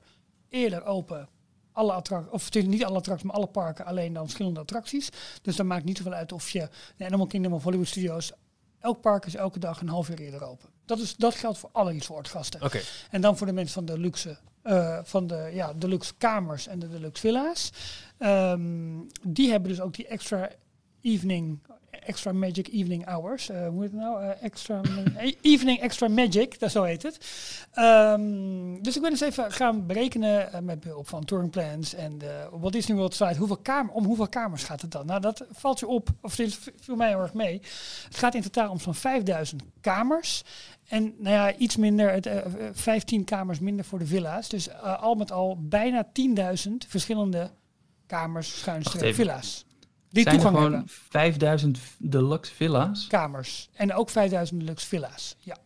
[0.49, 1.29] eerder open.
[1.71, 5.09] Alle attracties, of niet alle attracties, maar alle parken, alleen dan verschillende attracties.
[5.41, 8.31] Dus dat maakt niet zoveel uit of je de Animal Kingdom of Hollywood Studios
[8.79, 10.69] elk park is elke dag een half uur eerder open.
[10.85, 12.63] Dat, is, dat geldt voor alle resortgasten.
[12.63, 12.81] Okay.
[13.09, 16.67] En dan voor de mensen van de luxe, uh, van de, ja, de luxe kamers
[16.67, 17.71] en de deluxe villa's.
[18.19, 20.49] Um, die hebben dus ook die extra
[21.01, 21.59] evening,
[22.05, 23.49] Extra Magic Evening Hours.
[23.49, 24.33] Uh, hoe heet het nou?
[24.41, 24.81] extra
[25.41, 27.17] Evening Extra Magic, dat zo heet het.
[27.75, 32.47] Um, dus ik ben eens even gaan berekenen met behulp van Touring Plans en de
[32.51, 33.37] Walt Disney World site.
[33.37, 35.05] Hoeveel kamer, om hoeveel kamers gaat het dan?
[35.05, 37.61] Nou, dat valt je op, of dit viel mij heel erg mee.
[38.05, 40.43] Het gaat in totaal om zo'n 5000 kamers.
[40.87, 42.33] En nou ja, iets minder, het, uh,
[42.71, 44.49] 15 kamers minder voor de villa's.
[44.49, 46.07] Dus uh, al met al bijna
[46.67, 47.51] 10.000 verschillende
[48.05, 49.65] kamers, schuinste villa's.
[50.09, 53.07] Die Zijn toegang er gewoon 5000 deluxe villa's?
[53.07, 53.69] Kamers.
[53.73, 55.57] En ook 5000 deluxe villa's, ja.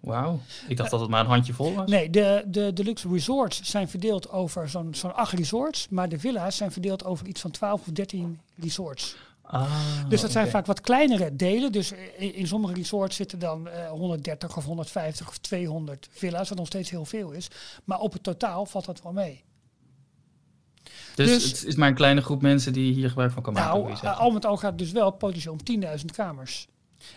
[0.00, 1.90] Wauw, ik dacht dat het maar een handje vol was.
[1.90, 5.88] Nee, de, de deluxe resorts zijn verdeeld over zo'n zo'n acht resorts.
[5.88, 9.16] Maar de villa's zijn verdeeld over iets van 12 of 13 resorts.
[9.42, 11.72] Ah, dus dat zijn vaak wat kleinere delen.
[11.72, 16.58] Dus in, in sommige resorts zitten dan uh, 130 of 150 of 200 villa's, wat
[16.58, 17.48] nog steeds heel veel is.
[17.84, 19.44] Maar op het totaal valt dat wel mee.
[21.14, 23.98] Dus, dus het is maar een kleine groep mensen die hier gebruik van kan maken.
[24.02, 26.66] Nou, al met al gaat het dus wel potentieel om 10.000 kamers.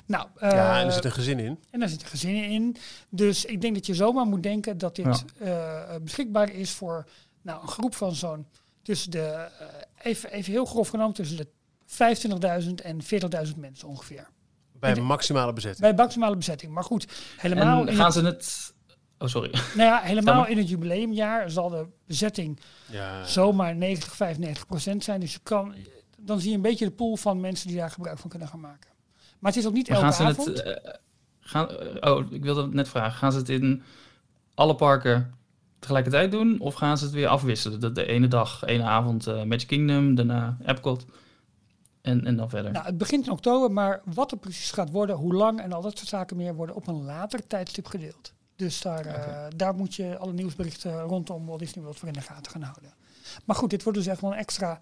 [0.06, 1.60] Nou, uh, ja, en er zit een gezin in.
[1.72, 2.76] En daar zit een gezin in.
[3.10, 5.90] Dus ik denk dat je zomaar moet denken dat dit ja.
[5.94, 7.08] uh, beschikbaar is voor
[7.42, 8.48] nou, een groep van zo'n
[8.82, 9.48] tussen de,
[10.02, 11.48] even, even heel grof genomen, tussen de
[12.66, 13.00] 25.000 en
[13.48, 14.28] 40.000 mensen ongeveer.
[14.80, 15.82] Bij maximale bezetting.
[15.82, 16.72] Bij maximale bezetting.
[16.72, 17.08] Maar goed,
[17.38, 17.88] helemaal.
[17.88, 18.76] En gaan ze het.
[19.20, 19.50] Oh, sorry.
[19.52, 22.60] Nou ja, helemaal in het jubileumjaar zal de bezetting
[22.92, 23.24] ja.
[23.24, 25.20] zomaar 90, 95 procent zijn.
[25.20, 25.76] Dus je kan,
[26.18, 28.60] dan zie je een beetje de pool van mensen die daar gebruik van kunnen gaan
[28.60, 28.90] maken.
[29.40, 30.48] Maar het is ook niet elke gaan ze avond.
[30.48, 30.94] Het, uh,
[31.40, 31.68] gaan,
[32.02, 33.18] oh, ik wilde net vragen.
[33.18, 33.84] Gaan ze het in
[34.54, 35.34] alle parken
[35.80, 36.60] tegelijkertijd doen?
[36.60, 37.80] Of gaan ze het weer afwisselen?
[37.80, 41.06] Dat de ene dag, ene avond uh, Magic Kingdom, daarna Epcot.
[42.02, 42.72] En, en dan verder.
[42.72, 45.82] Nou, het begint in oktober, maar wat er precies gaat worden, hoe lang en al
[45.82, 48.34] dat soort zaken meer worden op een later tijdstip gedeeld.
[48.58, 52.22] Dus daar, uh, daar moet je alle nieuwsberichten rondom Walt Disney World voor in de
[52.22, 52.94] gaten gaan houden.
[53.46, 54.80] Maar goed, dit wordt dus echt wel een extra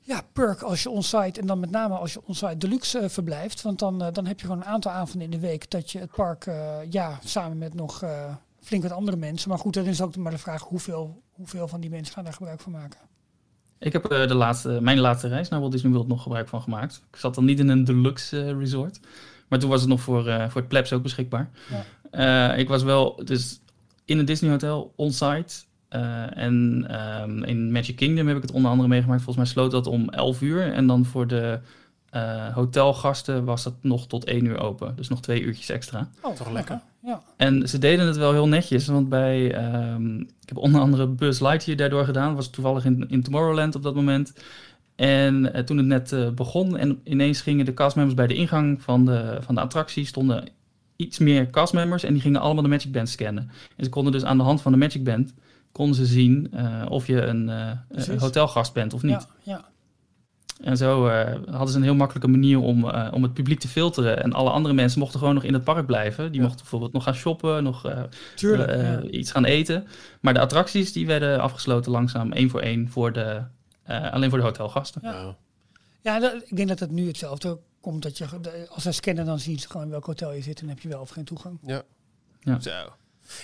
[0.00, 3.62] ja, perk als je onsite en dan met name als je onsite deluxe uh, verblijft.
[3.62, 5.98] Want dan, uh, dan heb je gewoon een aantal avonden in de week dat je
[5.98, 6.50] het park
[6.90, 8.04] ja, samen met nog
[8.60, 9.48] flink wat andere mensen.
[9.48, 12.32] Maar goed, dan is ook maar de vraag hoeveel, hoeveel van die mensen gaan daar
[12.32, 13.00] gebruik van maken.
[13.78, 16.62] Ik heb uh, de laatste, mijn laatste reis naar Walt Disney World nog gebruik van
[16.62, 17.02] gemaakt.
[17.10, 19.00] Ik zat dan niet in een deluxe uh, resort.
[19.48, 21.50] Maar toen was het nog voor, uh, voor het plebs ook beschikbaar.
[21.70, 21.84] Ja.
[22.56, 23.60] Ik was wel dus
[24.04, 25.54] in een Disney hotel on-site.
[25.88, 26.86] en
[27.22, 29.22] um, in Magic Kingdom heb ik het onder andere meegemaakt.
[29.22, 30.72] Volgens mij sloot dat om 11 uur.
[30.72, 31.60] En dan voor de
[32.54, 34.96] hotelgasten was het nog tot 1 uur open.
[34.96, 36.10] Dus nog twee uurtjes extra.
[36.22, 36.80] Oh, toch lekker.
[37.06, 37.22] Ja.
[37.36, 39.64] En ze deden het wel heel netjes, want bij,
[39.94, 43.82] um, ik heb onder andere Buzz Lightyear daardoor gedaan, was toevallig in, in Tomorrowland op
[43.82, 44.32] dat moment.
[44.94, 48.82] En uh, toen het net uh, begon en ineens gingen de castmembers bij de ingang
[48.82, 50.48] van de, van de attractie, stonden
[50.96, 53.50] iets meer castmembers en die gingen allemaal de Magic Band scannen.
[53.76, 55.34] En ze konden dus aan de hand van de Magic Band,
[55.72, 59.26] konden ze zien uh, of je een, een, hotelgast bent of niet.
[59.42, 59.64] Ja, ja.
[60.60, 63.68] En zo uh, hadden ze een heel makkelijke manier om, uh, om het publiek te
[63.68, 64.22] filteren.
[64.22, 66.32] En alle andere mensen mochten gewoon nog in het park blijven.
[66.32, 68.02] Die mochten bijvoorbeeld nog gaan shoppen, nog uh,
[68.34, 69.02] Tuurlijk, ja.
[69.02, 69.86] iets gaan eten.
[70.20, 73.42] Maar de attracties die werden afgesloten langzaam, één voor één, voor de,
[73.86, 75.00] alleen voor de hotelgasten.
[75.04, 75.36] Ja,
[76.02, 77.58] ja dat, ik denk dat het nu hetzelfde
[77.90, 78.02] komt.
[78.02, 78.26] Dat je,
[78.68, 80.88] als ze scannen, dan zien ze gewoon in welk hotel je zit en heb je
[80.88, 81.58] wel of geen toegang.
[81.62, 81.82] Ja,
[82.40, 82.60] ja.
[82.60, 82.92] zo.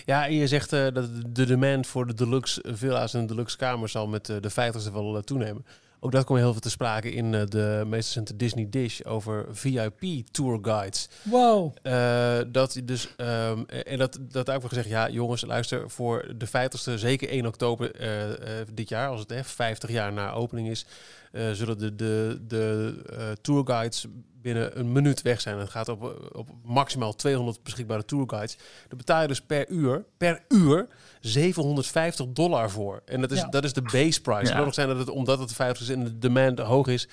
[0.05, 4.07] Ja, en je zegt dat de demand voor de deluxe villa's en deluxe kamers zal
[4.07, 5.65] met de 50ste wel toenemen.
[6.05, 9.47] Ook dat komt heel veel te sprake in uh, de meest recente Disney Dish over
[9.51, 11.09] VIP tour guides.
[11.23, 11.75] Wow.
[11.83, 16.95] Uh, dat dus, um, en dat, dat ook gezegd, ja jongens, luister, voor de 50ste,
[16.95, 18.37] zeker 1 oktober uh,
[18.73, 20.87] dit jaar, als het hè, 50 jaar na opening is,
[21.33, 24.07] zullen de, de, de tourguides
[24.43, 25.59] binnen een minuut weg zijn.
[25.59, 28.57] Het gaat op, op maximaal 200 beschikbare tourguides.
[28.89, 30.89] Daar betaal je dus per uur, per uur
[31.21, 33.03] 750 dollar voor.
[33.05, 34.53] En dat is, dat is de base price.
[34.53, 37.09] Het nog zijn dat het, omdat het 50 is en de demand hoog is.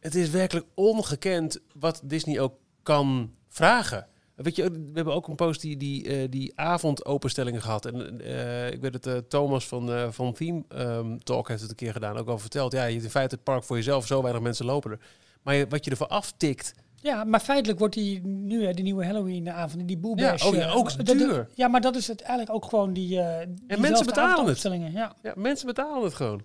[0.00, 4.06] Het is werkelijk ongekend wat Disney ook kan vragen.
[4.42, 7.86] Weet je, we hebben ook een post die, die, uh, die avondopenstellingen gehad.
[7.86, 11.70] En uh, ik weet het, uh, Thomas van, uh, van Theme um, Talk heeft het
[11.70, 12.16] een keer gedaan.
[12.16, 12.72] Ook al verteld.
[12.72, 14.06] Ja, je hebt in feite het park voor jezelf.
[14.06, 14.98] Zo weinig mensen lopen er.
[15.42, 16.74] Maar wat je ervoor aftikt...
[17.02, 20.42] Ja, maar feitelijk wordt die nu, hè, die nieuwe Halloween-avond, die Bash...
[20.42, 21.48] Ja, oh, ja, ook duur.
[21.54, 23.20] ja, maar dat is het eigenlijk ook gewoon die...
[23.20, 24.62] En mensen betalen het.
[24.92, 25.14] Ja.
[25.22, 26.42] ja, mensen betalen het gewoon.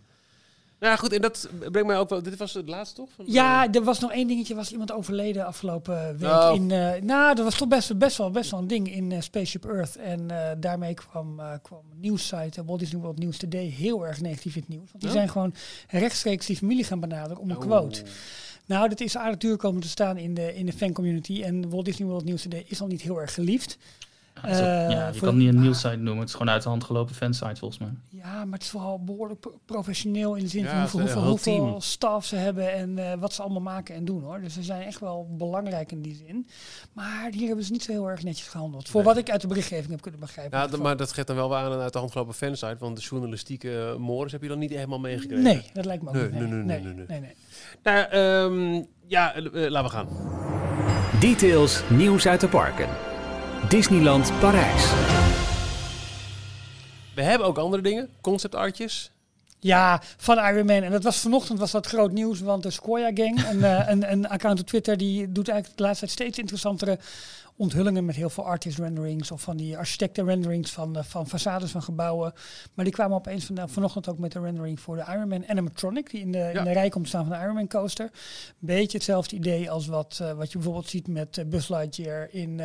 [0.80, 2.24] Nou goed, en dat brengt mij ook wel.
[2.24, 3.10] Dit was het laatste toch?
[3.16, 4.56] Van, ja, er was nog één dingetje.
[4.56, 6.52] Was iemand overleden afgelopen week oh.
[6.56, 6.70] in.
[6.70, 9.66] Uh, nou, dat was toch best, best wel best wel een ding in uh, Spaceship
[9.66, 9.96] Earth.
[9.96, 14.62] En uh, daarmee kwam, kwam nieuwssite Walt Disney World News Today heel erg negatief in
[14.62, 14.92] het nieuws.
[14.92, 15.54] Want die zijn gewoon
[15.88, 17.62] rechtstreeks die familie gaan benaderen om een oh.
[17.62, 18.04] quote.
[18.66, 21.42] Nou, dat is aardig duur komen te staan in de, in de fancommunity.
[21.44, 23.78] En Walt Disney World News Today is al niet heel erg geliefd.
[24.36, 26.18] Is ook- ja, Eh, je voor- kan het niet een nieuwssite noemen.
[26.20, 27.90] Het is gewoon uit de hand gelopen fansite volgens mij.
[28.10, 31.82] Ja, maar het is vooral behoorlijk pro- professioneel in de zin Ja, van hoeveel, hoeveel,
[31.82, 34.42] staf ze hebben en eh, wat ze allemaal maken en doen hoor.
[34.42, 36.48] Dus ze zijn echt wel belangrijk in die zin.
[36.94, 38.90] Maar hier hebben ze niet zo heel erg netjes gehandeld.
[38.90, 39.10] Voor Nee.
[39.14, 40.60] wat ik uit de berichtgeving heb kunnen begrijpen.
[40.60, 42.76] Ja, maar dat geeft dan wel weer aan een uit de hand gelopen fansite.
[42.80, 45.44] Want de journalistieke uh, mores heb je dan niet helemaal meegekregen.
[45.44, 46.40] Nee, dat lijkt me ook Nee, niet.
[46.66, 47.34] nee, nee, nee, nee.
[47.84, 50.08] Nou, ehm, ja, eh, eh, laten we gaan.
[51.20, 52.88] Details nieuws uit de parken.
[53.70, 54.92] Disneyland Parijs.
[57.16, 58.10] We hebben ook andere dingen.
[58.22, 59.12] Concept artjes.
[59.60, 60.82] Ja, van Iron Man.
[60.84, 64.12] En dat was vanochtend was dat groot nieuws, want de Sequoia Gang, een, eh, een,
[64.12, 67.00] een account op Twitter, die doet eigenlijk de laatste tijd steeds interessantere
[67.58, 71.72] onthullingen met heel veel artist renderings of van die architecten renderings van, eh, van façades
[71.72, 72.34] van gebouwen.
[72.74, 76.10] Maar die kwamen opeens van, vanochtend ook met de rendering voor de Iron Man animatronic,
[76.12, 76.52] die in de, Ja.
[76.52, 78.10] in de rij komt staan van de Iron Man coaster.
[78.60, 82.62] Beetje hetzelfde idee als wat, eh, wat je bijvoorbeeld ziet met Buzz Lightyear in...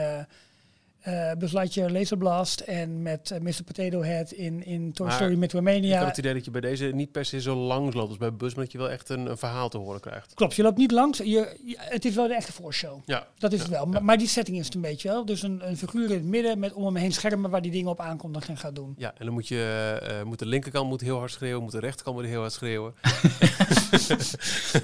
[1.01, 3.63] eh eh Buzz Lightyear Laser Blast en met eh, Mr.
[3.65, 5.99] Potato Head in, in Toy Maar Story Ik Metroidvania.
[5.99, 8.35] heb het idee dat je bij deze niet per se zo lang loopt als bij
[8.35, 10.35] Bus, maar dat je wel echt een, een verhaal te horen krijgt.
[10.35, 11.19] Klopt, je loopt niet langs.
[11.19, 11.25] Je,
[11.65, 12.99] je- het is wel de echte voorshow.
[13.05, 13.27] Ja.
[13.39, 13.85] Dat is Ja, het wel.
[13.85, 13.91] ja.
[13.91, 15.25] Maar, maar die setting is het een beetje wel.
[15.25, 17.91] Dus een, een figuur in het midden met om hem heen schermen waar die dingen
[17.91, 18.95] op aankondigt en gaat doen.
[18.97, 21.81] Ja, en dan moet je, eh, moet de linkerkant moet heel hard schreeuwen, moet de
[21.81, 22.95] rechterkant moet heel hard schreeuwen.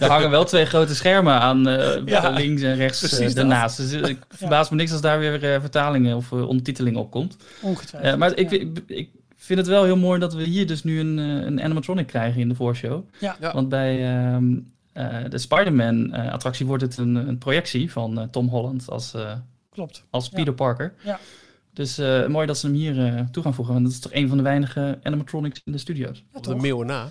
[0.00, 3.76] Er hangen wel twee grote schermen aan eh, Ja, links en rechts daarnaast.
[3.76, 5.60] Dus ik verbaas me niks als daar weer eh,
[6.10, 7.36] vertalingen of eh, ondertiteling op komt.
[7.62, 8.12] Ongetwijfeld.
[8.12, 8.58] Eh, maar ik, ja.
[8.58, 11.62] ik, ik vind het wel heel mooi dat we hier dus nu een, eh, een
[11.62, 13.04] animatronic krijgen in de voorshow.
[13.20, 13.36] Ja.
[13.40, 13.52] Ja.
[13.52, 14.56] Want bij ehm,
[14.92, 19.32] eh, de Spider-Man eh, attractie wordt het een, een projectie van Tom Holland als, eh,
[19.70, 20.04] Klopt.
[20.10, 20.36] als Ja.
[20.36, 20.94] Peter Parker.
[21.04, 21.18] Ja.
[21.72, 23.74] Dus eh, mooi dat ze hem hier eh, toe gaan voegen.
[23.74, 26.18] Want dat is toch een van de weinige animatronics in de studio's.
[26.32, 27.10] Ja, Of de meeuwen na.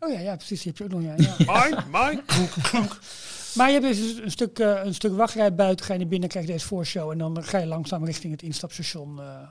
[0.00, 0.62] Oh ja, ja, precies.
[0.62, 1.16] Die heb je ook nog.
[1.16, 1.34] Ja, ja.
[1.68, 2.22] Mike, Mike.
[3.54, 5.86] Maar je hebt dus een stuk, eh, een stuk wachtrij buiten.
[5.86, 7.10] Ga je naar binnen, krijg je deze voorshow.
[7.10, 9.20] En dan ga je langzaam richting het instapstation.
[9.20, 9.48] eh,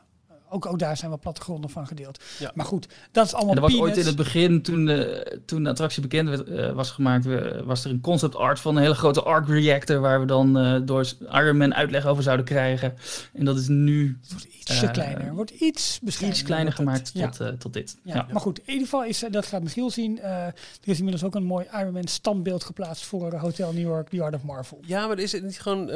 [0.50, 2.24] ook, ook daar zijn wel plattegronden van gedeeld.
[2.40, 2.52] Ja.
[2.56, 5.64] Maar goed, dat is allemaal En er was ooit in het begin, toen de, toen
[5.64, 8.82] de attractie bekend werd, eh, was gemaakt, we- was er een concept art van een
[8.82, 12.94] hele grote arc reactor waar we dan eh, door Iron Man uitleg over zouden krijgen.
[13.34, 15.34] En dat is nu Het wordt ietsje Eh, kleiner.
[15.34, 16.76] Wordt iets iets kleiner het.
[16.76, 17.30] gemaakt Ja.
[17.30, 17.98] tot, eh, tot dit.
[18.04, 18.28] Ja, Ja.
[18.32, 20.20] maar goed, in ieder geval is, eh, dat gaat Michiel zien.
[20.20, 23.82] Eh, er is inmiddels ook een mooi Iron Man standbeeld geplaatst voor eh, Hotel New
[23.82, 24.80] York, The Art of Marvel.
[24.86, 25.96] Ja, maar is het niet gewoon eh,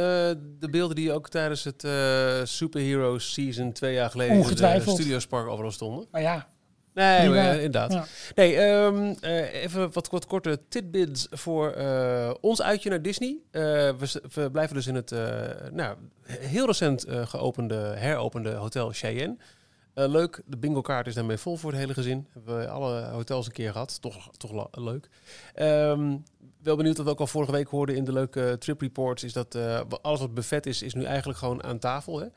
[0.60, 4.96] de beelden die ook tijdens het eh Superhero Season twee jaar geleden in de Ongetwijfeld.
[5.00, 6.08] Studios Park overal stonden?
[6.12, 6.48] Maar ja,
[6.94, 7.92] Nee, maar, eh, inderdaad.
[7.94, 8.06] ja.
[8.36, 13.38] Nee, ehm, eh, even wat, wat korte tidbits voor eh, ons uitje naar Disney.
[13.52, 13.62] Eh,
[14.34, 15.20] we, blijven dus in het eh,
[15.72, 19.38] nou, heel recent eh, geopende, heropende Hotel Cheyenne.
[19.94, 22.28] Eh, leuk, de bingo kaart is daarmee vol voor het hele gezin.
[22.34, 24.02] Hebben we alle hotels een keer gehad.
[24.02, 25.10] Toch, toch leuk.
[25.54, 26.18] Ehm,
[26.64, 29.24] wel benieuwd wat we ook al vorige week hoorden in de leuke trip reports.
[29.24, 32.20] Is dat eh, alles wat buffet is, is nu eigenlijk gewoon aan tafel.
[32.20, 32.28] Hè?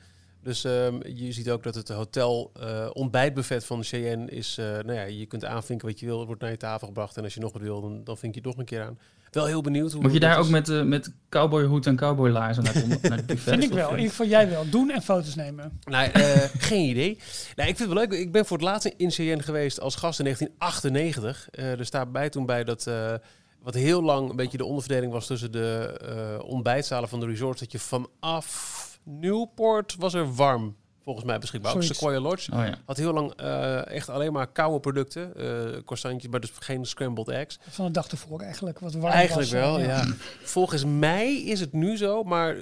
[0.45, 4.59] Dus ehm, je ziet ook dat het hotel eh, ontbijtbuffet van Cheyenne is...
[4.59, 6.17] eh, nou ja, je kunt aanvinken wat je wil.
[6.19, 7.17] Het wordt naar je tafel gebracht.
[7.17, 8.99] En als je nog wat wil, dan, dan vink je het nog een keer aan.
[9.31, 10.45] Wel heel benieuwd hoe Moet je daar is.
[10.45, 13.53] ook met, eh, met cowboyhoed en cowboylaarzen naar, het- naar het buffet?
[13.53, 13.89] vind ik wel.
[13.91, 14.71] In ieder geval jij wel.
[14.71, 15.79] Doen en foto's nemen.
[15.85, 16.23] Nou, eh,
[16.71, 17.19] geen idee.
[17.57, 18.13] Nou, ik vind het wel leuk.
[18.21, 21.49] Ik ben voor het laatst in Cheyenne geweest als gast in 1998.
[21.51, 22.87] Eh, er staat bij toen bij dat...
[22.87, 23.15] eh,
[23.63, 25.99] wat heel lang een beetje de onderverdeling was tussen de
[26.39, 27.61] eh, ontbijtzalen van de resorts.
[27.61, 31.75] Dat je vanaf Newport was er warm, volgens mij beschikbaar.
[31.75, 31.83] Ook.
[31.83, 32.79] Sequoia Lodge Oh ja.
[32.87, 35.37] had heel lang eh, echt alleen maar koude producten.
[35.37, 37.59] eh croissantjes, maar dus geen scrambled eggs.
[37.69, 38.79] Van de dag ervoor eigenlijk.
[38.79, 40.05] Wat warm Eigenlijk was, eh, wel, ja.
[40.43, 42.57] Volgens mij is het nu zo, maar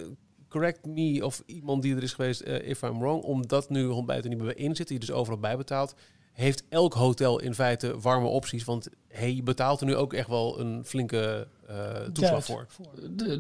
[0.48, 4.31] correct me of iemand die er is geweest, if I'm wrong, omdat nu ontbijt er
[4.31, 5.94] niet meer in zit, die dus overal bijbetaalt,
[6.33, 8.64] heeft elk hotel in feite warme opties.
[8.64, 12.66] Want hey, je betaalt er nu ook echt wel een flinke eh, toeslag Duit voor.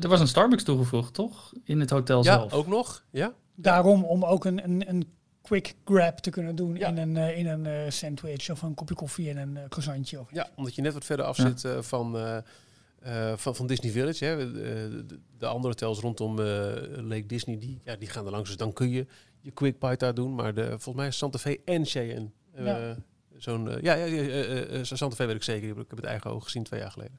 [0.02, 1.52] Er was een Starbucks toegevoegd, toch?
[1.64, 2.52] In het hotel Ja, zelf.
[2.52, 3.04] ook nog.
[3.10, 6.88] Ja, Daarom om ook een, een, een quick grab te kunnen doen Ja.
[6.88, 10.20] in een, eh, in een eh, sandwich of een kopje koffie en een croissantje.
[10.20, 11.56] Of ja omdat je net wat verder af Ja.
[11.56, 12.36] zit van, eh,
[13.00, 14.24] eh, van, van Disney Village.
[14.24, 14.36] Hè.
[14.52, 14.52] De,
[15.06, 16.44] de, de andere hotels rondom eh,
[16.96, 18.48] Lake Disney, die, ja, die gaan er langs.
[18.48, 19.06] Dus dan kun je
[19.40, 20.34] je quick bite daar doen.
[20.34, 22.30] Maar de, volgens mij is Santa Fe en Cheyenne.
[22.54, 22.96] Eh, Ja.
[23.38, 25.68] Zo'n, eh, ja, ja, ja eh, Santa weet ik zeker.
[25.68, 27.18] Ik heb het eigen ogen gezien twee jaar geleden.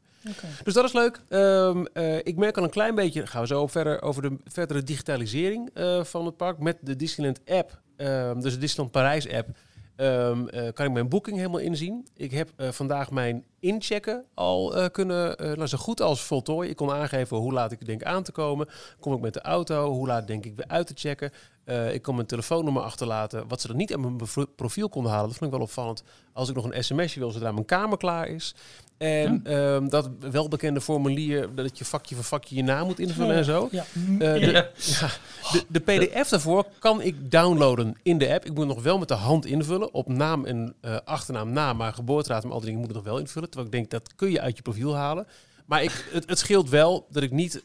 [0.63, 1.21] Dus dat is leuk.
[1.29, 4.83] Ehm, eh, ik merk al een klein beetje, gaan we zo verder over de verdere
[4.83, 5.69] digitalisering
[6.01, 7.81] van het park met de Disneyland app.
[7.95, 9.49] Ehm, dus de Disneyland Parijs app.
[9.95, 12.07] ehm, eh, kan ik mijn boeking helemaal inzien.
[12.15, 16.69] Ik heb vandaag mijn inchecken al kunnen, nou, zo goed als voltooien.
[16.69, 18.67] Ik kon aangeven hoe laat ik denk aan te komen.
[18.99, 19.91] Kom ik met de auto?
[19.91, 21.31] Hoe laat denk ik weer uit te checken?
[21.63, 23.47] Eh, ik kon mijn telefoonnummer achterlaten.
[23.47, 24.17] Wat ze dan niet aan mijn
[24.55, 26.03] profiel konden halen, dat vond ik wel opvallend.
[26.33, 28.55] Als ik nog een sms'je wil, zodra mijn kamer klaar is.
[28.97, 33.45] En ehm, dat welbekende formulier, dat je vakje voor vakje je naam moet invullen en
[33.45, 33.67] zo.
[33.71, 33.85] Ja.
[33.93, 35.09] Eh, de, ja,
[35.51, 38.45] de, de PDF daarvoor kan ik downloaden in de app.
[38.45, 39.93] Ik moet nog wel met de hand invullen.
[39.93, 43.05] Op naam en eh, achternaam na, maar geboortedatum en al die dingen moet ik nog
[43.05, 43.49] wel invullen.
[43.49, 45.27] Terwijl ik denk, dat kun je uit je profiel halen.
[45.65, 47.63] Maar ik, het, het scheelt wel dat ik niet...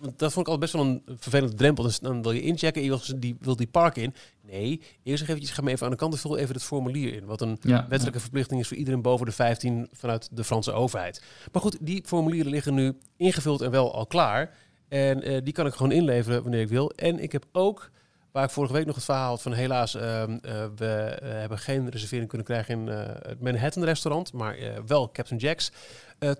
[0.00, 1.84] Dat vond ik altijd best wel een vervelende drempel.
[1.84, 4.14] Dus dan wil je inchecken en je wil die, wil die park in.
[4.42, 7.14] Nee, eerst nog eventjes, ga me even aan de kant en vul even het formulier
[7.14, 7.24] in.
[7.24, 11.22] Wat een Ja, wettelijke verplichting is voor iedereen boven de 15 vanuit de Franse overheid.
[11.52, 14.54] Maar goed, die formulieren liggen nu ingevuld en wel al klaar.
[14.88, 16.90] En eh, die kan ik gewoon inleveren wanneer ik wil.
[16.90, 17.90] En ik heb ook,
[18.32, 21.58] waar ik vorige week nog het verhaal had van helaas, ehm, eh, we eh, hebben
[21.58, 25.72] geen reservering kunnen krijgen in eh, het Manhattan restaurant, maar wel Captain Jack's.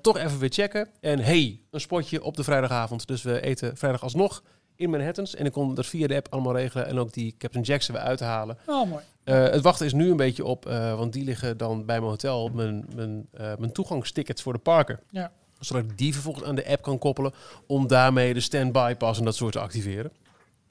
[0.00, 0.88] Toch even weer checken.
[1.00, 3.06] En hey, een spotje op de vrijdagavond.
[3.06, 4.42] Dus we eten vrijdag alsnog
[4.76, 5.34] in Manhattans.
[5.34, 7.92] En ik kon dat via de app allemaal regelen en ook die Captain Jack's er
[7.92, 8.58] weer uithalen.
[8.66, 9.02] Oh, mooi.
[9.24, 10.64] Het wachten is nu een beetje op,
[10.96, 15.00] want die liggen dan bij mijn hotel, mijn, mijn, mijn toegangstickets voor de parken.
[15.10, 15.32] Ja.
[15.58, 17.32] Zodat ik die vervolgens aan de app kan koppelen
[17.66, 20.12] om daarmee de standby pas en dat soort te activeren.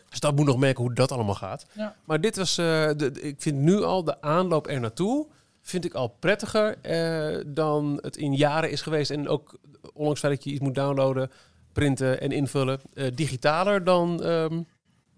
[0.09, 1.65] Dus dat moet nog merken hoe dat allemaal gaat.
[1.73, 1.95] Ja.
[2.05, 2.65] Maar dit was, eh,
[2.97, 5.27] de, ik vind nu al de aanloop er naartoe,
[5.61, 9.11] vind ik al prettiger eh, dan het in jaren is geweest.
[9.11, 9.57] En ook
[9.93, 11.31] ondanks dat je iets moet downloaden,
[11.73, 14.61] printen en invullen, eh, digitaler dan ehm,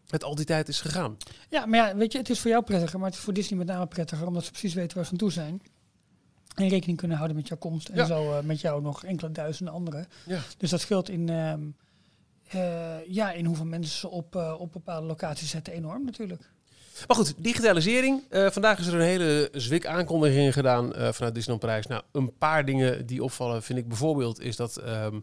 [0.08, 1.18] het al die tijd is gegaan.
[1.50, 3.58] Ja, maar ja, weet je, het is voor jou prettiger, maar het is voor Disney
[3.58, 5.62] met name prettiger, omdat ze precies weten waar ze aan toe zijn.
[6.56, 8.06] En rekening kunnen houden met jouw komst en Ja.
[8.06, 10.08] zo met jou nog enkele duizenden anderen.
[10.26, 10.40] Ja.
[10.58, 11.62] Dus dat scheelt in, ehm,
[12.54, 16.50] eh, ja, in hoeveel mensen ze op, eh, op bepaalde locaties zetten enorm natuurlijk.
[17.08, 18.22] Maar goed, digitalisering.
[18.30, 21.88] Eh, vandaag is er een hele zwik aankondiging gedaan vanuit Disneyland Parijs.
[21.88, 25.20] Nou, een paar dingen die opvallen vind ik bijvoorbeeld is dat ehm,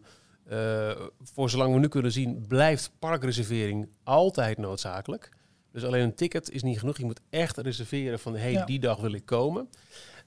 [0.49, 0.91] eh,
[1.23, 5.29] voor zolang we nu kunnen zien blijft parkreservering altijd noodzakelijk.
[5.71, 6.97] Dus alleen een ticket is niet genoeg.
[6.97, 8.65] Je moet echt reserveren van hey, Ja.
[8.65, 9.69] die dag wil ik komen.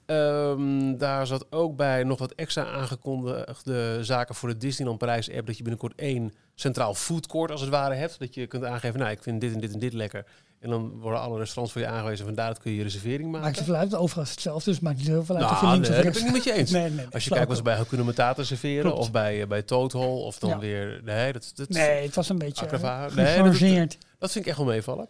[0.05, 5.47] Ehm, daar zat ook bij nog wat extra aangekondigde zaken voor de Disneyland Parijs app.
[5.47, 8.19] Dat je binnenkort één centraal foodcourt als het ware hebt.
[8.19, 10.25] Dat je kunt aangeven, nou ik vind dit en dit en dit lekker.
[10.59, 12.25] En dan worden alle restaurants voor je aangewezen.
[12.25, 13.45] Vandaar dat kun je je reservering maken.
[13.45, 15.89] Maakt zoveel uit, overigens hetzelfde, dus het maakt niet zoveel uit Nou, of je links
[15.89, 16.71] nee, of dat rechts ben ik niet met je eens.
[16.71, 18.81] Nee, nee, nee, Als je kijkt wat ze bij Hakuna Matata reserveren.
[18.81, 18.97] Klopt.
[18.99, 20.21] Of bij, eh, bij Total.
[20.23, 20.59] Of dan Ja.
[20.59, 21.01] weer...
[21.03, 22.71] Nee, dat, dat, Nee, het was een beetje uh,
[23.15, 23.43] Nee,
[23.77, 25.09] dat- dat vind ik echt wel meevallen.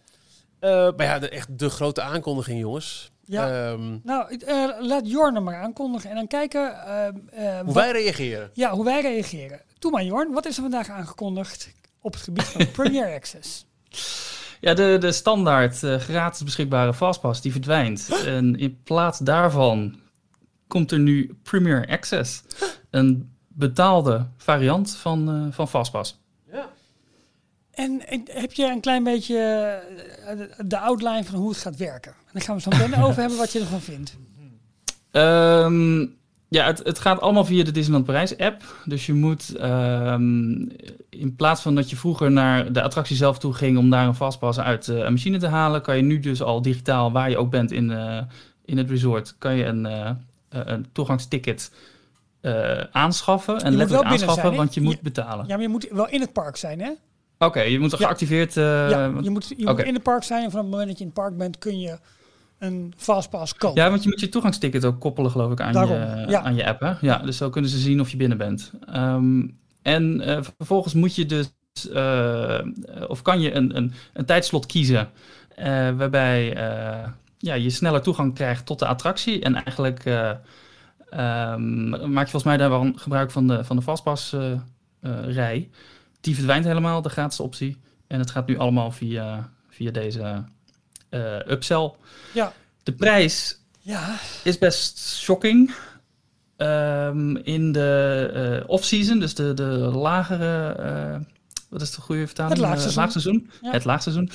[0.59, 3.11] Eh, maar ja, de, echt de grote aankondiging, jongens.
[3.25, 3.71] Ja.
[3.71, 7.73] Ehm, Nou, eh, laat Jorn hem maar aankondigen en dan kijken ehm, eh, hoe wat-
[7.75, 8.49] wij reageren.
[8.53, 9.61] ja, hoe wij reageren.
[9.79, 13.65] Doe maar Jorn, wat is er vandaag aangekondigd op het gebied van Premier Access?
[14.59, 18.09] Ja, de, de standaard eh, gratis beschikbare Fastpass die verdwijnt.
[18.25, 19.99] En in plaats daarvan
[20.67, 22.43] komt er nu Premier Access.
[22.89, 26.21] Een betaalde variant van, eh, van Fastpass.
[27.73, 29.37] En, heb je een klein beetje
[30.25, 32.11] eh, de- outline van hoe het gaat werken?
[32.11, 34.15] En dan gaan we het zo meteen over hebben wat je ervan vindt.
[35.11, 35.99] Ehm,
[36.49, 38.63] ja, het, het gaat allemaal via de Disneyland Parijs app.
[38.85, 40.51] Dus je moet ehm,
[41.09, 44.15] in plaats van dat je vroeger naar de attractie zelf toe ging om daar een
[44.15, 47.37] vastpas uit eh, een machine te halen, kan je nu dus al digitaal, waar je
[47.37, 48.21] ook bent in, eh,
[48.65, 49.87] in het resort, kan je een,
[50.49, 51.71] een toegangsticket
[52.91, 53.55] aanschaffen.
[53.57, 55.47] En wel letterlijk aanschaffen, zijn, want je moet Je- betalen.
[55.47, 56.91] Ja, maar je moet wel in het park zijn, hè?
[57.45, 58.05] Oké, je moet er Ja.
[58.05, 58.57] geactiveerd...
[58.57, 59.83] eh, ja, je moet, je moet oké.
[59.83, 61.79] in het park zijn en vanaf het moment dat je in het park bent kun
[61.79, 61.97] je
[62.59, 63.81] een fastpass kopen.
[63.83, 66.41] Ja, want je moet je toegangsticket ook koppelen, geloof ik, aan, Daarom, je, ja.
[66.41, 66.79] aan je app.
[66.79, 66.93] Hè?
[67.01, 68.71] Ja, dus zo kunnen ze zien of je binnen bent.
[68.85, 69.47] Ehm,
[69.81, 71.51] en eh, vervolgens moet je dus,
[71.93, 72.59] eh,
[73.07, 75.09] of kan je een, een, een tijdslot kiezen,
[75.97, 76.53] waarbij
[77.37, 79.41] ja, je sneller toegang krijgt tot de attractie.
[79.41, 80.29] En eigenlijk eh,
[81.09, 84.35] ehm, maak je volgens mij daar wel gebruik van de, van de Fastpass
[85.25, 85.69] rij.
[86.23, 87.77] Die verdwijnt helemaal, de gratis optie.
[88.07, 90.43] En het gaat nu allemaal via, via deze
[91.09, 91.91] eh upsell.
[92.33, 92.53] Ja.
[92.83, 95.73] De prijs Ja, is best shocking.
[96.57, 101.19] Ehm, in de eh, off-season, dus de, de lagere, eh,
[101.69, 102.53] wat is de goede vertaling?
[102.53, 103.01] Het laagseizoen.
[103.03, 103.49] Laagseizoen.
[103.61, 103.71] Ja.
[103.71, 104.29] Het laagseizoen.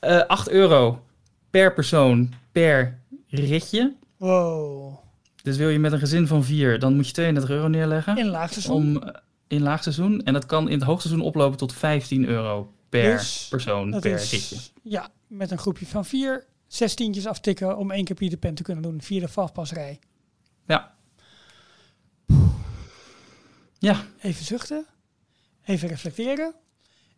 [0.00, 1.04] Eh 8 euro
[1.50, 3.94] per persoon per ritje.
[4.16, 4.98] wow.
[5.42, 8.16] Dus wil je met een gezin van vier, dan moet je 32 euro neerleggen.
[8.16, 8.74] In laagseizoen.
[8.74, 9.12] om,
[9.48, 10.22] in laagseizoen.
[10.24, 14.30] En dat kan in het hoogseizoen oplopen tot 15 euro per Dus persoon per is,
[14.30, 14.56] ritje.
[14.82, 18.82] ja, met een groepje van vier, zestientjes aftikken om één keer Peter Pan te kunnen
[18.82, 19.98] doen via de.
[20.66, 20.94] Ja.
[23.78, 24.86] Ja, Even zuchten,
[25.64, 26.54] even reflecteren.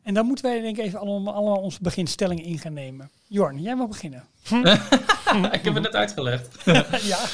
[0.03, 3.11] En dan moeten wij denk ik even allemaal, allemaal onze beginstellingen in gaan nemen.
[3.27, 4.25] Jorn, jij mag beginnen.
[5.53, 6.57] ik heb het net uitgelegd.
[7.13, 7.27] ja,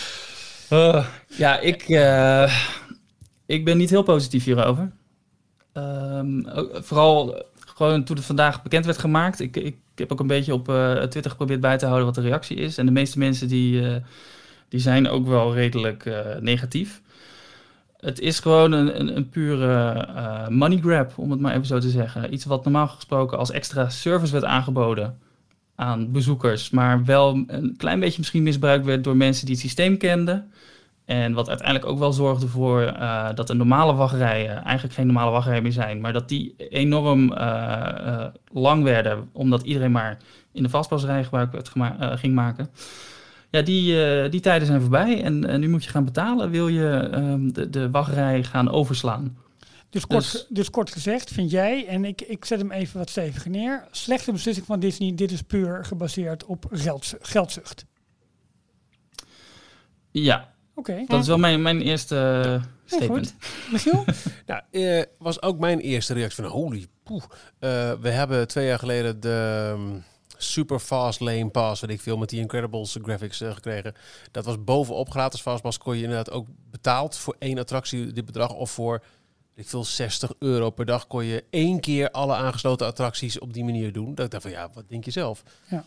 [0.71, 2.67] Uh, ja, ik, eh,
[3.47, 4.93] ik ben niet heel positief hierover.
[5.73, 6.43] Ehm,
[6.73, 9.41] vooral eh, gewoon toen het vandaag bekend werd gemaakt.
[9.41, 12.21] Ik, ik heb ook een beetje op uh, Twitter geprobeerd bij te houden wat de
[12.21, 12.79] reactie is.
[12.79, 14.01] En de meeste mensen die,
[14.69, 17.03] die zijn ook wel redelijk negatief.
[17.97, 20.09] Het is gewoon een, een, een pure
[20.49, 22.33] money grab, om het maar even zo te zeggen.
[22.33, 25.19] Iets wat normaal gesproken als extra service werd aangeboden
[25.77, 29.97] aan bezoekers, maar wel een klein beetje misschien misbruikt werd door mensen die het systeem
[29.97, 30.51] kenden.
[31.07, 35.31] En wat uiteindelijk ook wel zorgde voor uh, dat de normale wachtrijen eigenlijk geen normale
[35.31, 40.19] wachtrijen meer zijn, maar dat die enorm uh, uh, lang werden, omdat iedereen maar
[40.53, 41.71] in de vastpasrij gebruik het
[42.21, 42.71] ging maken.
[43.51, 47.49] Ja, die, die tijden zijn voorbij en, nu moet je gaan betalen, wil je ehm,
[47.49, 49.37] de, de wachtrij gaan overslaan.
[49.91, 53.11] Dus kort, dus, dus, kort gezegd, vind jij, en ik, ik zet hem even wat
[53.11, 56.67] steviger neer, slechte beslissing van Disney, dit is puur gebaseerd op
[57.21, 57.85] geldzucht.
[60.11, 61.05] Ja, Oké.
[61.07, 63.35] Dat is wel mijn, mijn eerste uh, statement.
[63.73, 64.05] Michiel?
[64.47, 67.23] nou, uh, was ook mijn eerste reactie van holy poeh.
[67.23, 70.05] Uh, we hebben twee jaar geleden de um,
[70.37, 73.95] super fast lane pass, weet ik veel, met die Incredibles graphics gekregen.
[74.31, 75.79] Dat was bovenop gratis fastpass.
[75.79, 79.03] Kon je inderdaad ook betaald voor één attractie dit bedrag of voor
[79.57, 83.65] ik veel 60 euro per dag kon je één keer alle aangesloten attracties op die
[83.65, 84.15] manier doen.
[84.15, 85.43] Dat ik dacht van ja, wat denk je zelf?
[85.69, 85.85] Ja.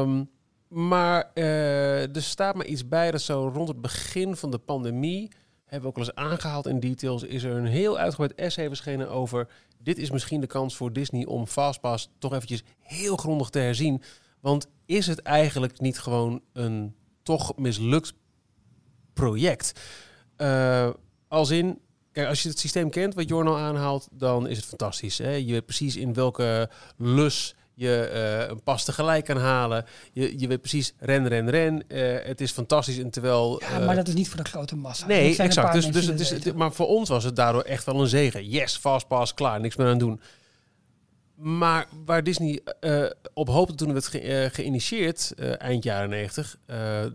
[0.00, 0.30] Um,
[0.70, 5.30] maar uh, er staat me iets bij dat zo rond het begin van de pandemie,
[5.64, 9.10] hebben we ook al eens aangehaald in details, is er een heel uitgebreid essay verschenen
[9.10, 9.48] over
[9.82, 14.02] dit is misschien de kans voor Disney om Fastpass toch eventjes heel grondig te herzien.
[14.40, 18.14] Want is het eigenlijk niet gewoon een toch mislukt
[19.12, 19.80] project?
[20.36, 20.90] Uh,
[21.28, 21.80] als in,
[22.12, 25.18] Kijk, als je het systeem kent, wat Jorno aanhaalt, dan is het fantastisch.
[25.18, 25.30] Hè?
[25.30, 28.10] Je weet precies in welke lus je
[28.42, 29.84] uh, een pas tegelijk kan halen.
[30.12, 31.82] Je, je weet precies, ren, ren, ren.
[31.88, 32.98] Uh, het is fantastisch.
[32.98, 35.06] En terwijl, ja, maar dat is niet voor de grote massa.
[35.06, 35.72] Nee, exact.
[35.72, 38.48] Dus, dus, dus, dus maar voor ons was het daardoor echt wel een zegen.
[38.48, 40.20] Yes, fastpass, klaar, niks meer aan doen.
[41.34, 43.04] Maar waar Disney uh,
[43.34, 46.56] op hoopte toen het ge geïnitieerd, eind jaren 90,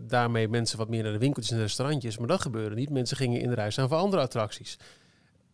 [0.00, 2.18] daarmee mensen wat meer naar de winkeltjes en de restaurantjes.
[2.18, 2.90] Maar dat gebeurde niet.
[2.90, 4.78] Mensen gingen in de rij staan voor andere attracties.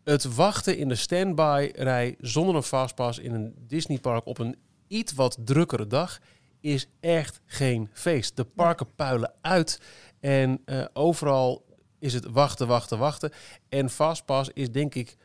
[0.05, 4.57] Het wachten in de standby-rij zonder een fastpass in een Disneypark op een
[4.93, 6.21] iets wat drukkere dag
[6.61, 8.37] is echt geen feest.
[8.37, 9.81] De parken puilen uit
[10.21, 11.65] en uh, overal
[11.99, 13.31] is het wachten, wachten, wachten.
[13.69, 15.17] En Fastpass is denk ik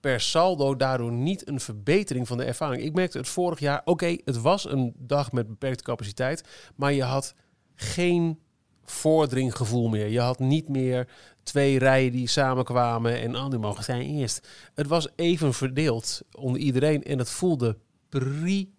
[0.00, 2.82] per saldo daardoor niet een verbetering van de ervaring.
[2.82, 6.44] Ik merkte het vorig jaar, oké, het was een dag met beperkte capaciteit,
[6.74, 7.34] maar je had
[7.74, 8.38] geen
[8.84, 10.08] voordringgevoel meer.
[10.08, 11.08] Je had niet meer
[11.42, 14.48] twee rijen die samenkwamen en oh, mogen zijn eerst.
[14.74, 18.72] Het was even verdeeld onder iedereen en het voelde prima.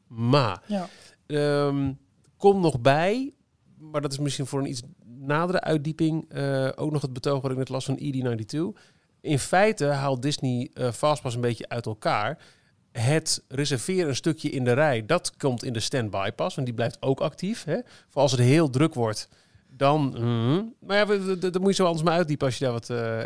[0.68, 0.90] Ja.
[1.28, 1.98] Um,
[2.38, 3.34] kom nog bij,
[3.78, 4.82] maar dat is misschien voor een iets
[5.18, 8.82] nadere uitdieping, uh, ook nog het betoog wat ik net las van ED92.
[9.22, 12.44] In feite haalt Disney uh, Fastpass een beetje uit elkaar.
[12.92, 16.76] Het reserveren een stukje in de rij, dat komt in de standby pas, want die
[16.76, 17.64] blijft ook actief.
[17.64, 17.80] Hè?
[18.10, 19.30] Voor als het heel druk wordt,
[19.78, 20.16] dan...
[20.20, 22.90] Mm, maar ja, dat moet je zo anders maar uitdiepen als je daar wat...
[22.90, 23.20] Uh,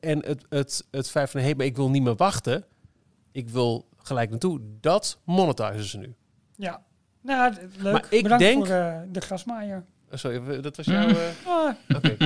[0.00, 2.64] en het, het, het feit van, hé, hey, maar ik wil niet meer wachten.
[3.32, 4.60] Ik wil gelijk naartoe.
[4.80, 6.14] Dat monetizen ze nu.
[6.56, 6.82] Ja,
[7.20, 7.92] nou, leuk.
[7.92, 8.66] Maar ik Bedankt denk...
[8.66, 9.84] voor uh, de grasmaaier.
[10.12, 11.08] Oh, sorry, dat was jouw...
[11.08, 11.16] Uh...
[11.46, 11.74] Ah.
[11.96, 12.16] Oké.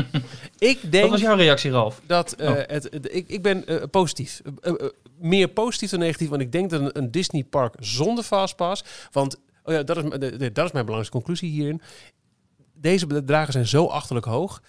[0.58, 1.02] ik denk...
[1.02, 2.00] Wat was jouw reactie, Ralf?
[2.06, 2.56] Dat, uh, Oh.
[2.56, 4.40] het, het- ik, ik ben eh, positief.
[4.60, 8.24] Eh, eh, meer positief dan negatief, want ik denk dat een, een Disney park zonder
[8.24, 8.84] Fastpass...
[9.12, 10.02] Want, oh ja, dat is,
[10.52, 11.80] dat is mijn belangrijkste conclusie hierin.
[12.74, 14.62] Deze bedragen zijn zo achterlijk hoog.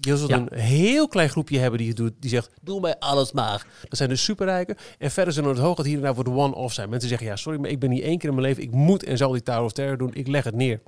[0.00, 0.36] Je zult Ja.
[0.36, 3.66] een heel klein groepje hebben die, het doet, die zegt, doe mij alles maar.
[3.88, 4.76] Dat zijn de superrijken.
[4.98, 6.88] En verder zijn er het hoog dat hier en daar voor de one-off zijn.
[6.88, 8.62] Mensen zeggen, ja, sorry, maar ik ben hier één keer in mijn leven.
[8.62, 10.14] Ik moet en zal die Tower of Terror doen.
[10.14, 10.80] Ik leg het neer.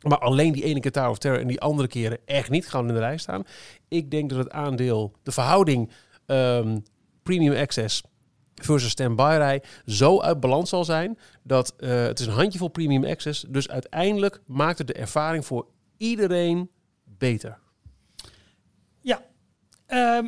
[0.00, 2.88] Maar alleen die ene keer Tower of Terror en die andere keren echt niet gaan
[2.88, 3.44] in de rij staan.
[3.88, 5.90] Ik denk dat het aandeel, de verhouding
[6.26, 6.78] ehm,
[7.22, 8.02] premium access
[8.54, 13.04] versus standby rij zo uit balans zal zijn dat eh, het is een handjevol premium
[13.04, 13.44] access.
[13.48, 15.66] Dus uiteindelijk maakt het de ervaring voor
[15.96, 16.70] iedereen
[17.04, 17.58] beter.
[19.88, 20.26] Ehm,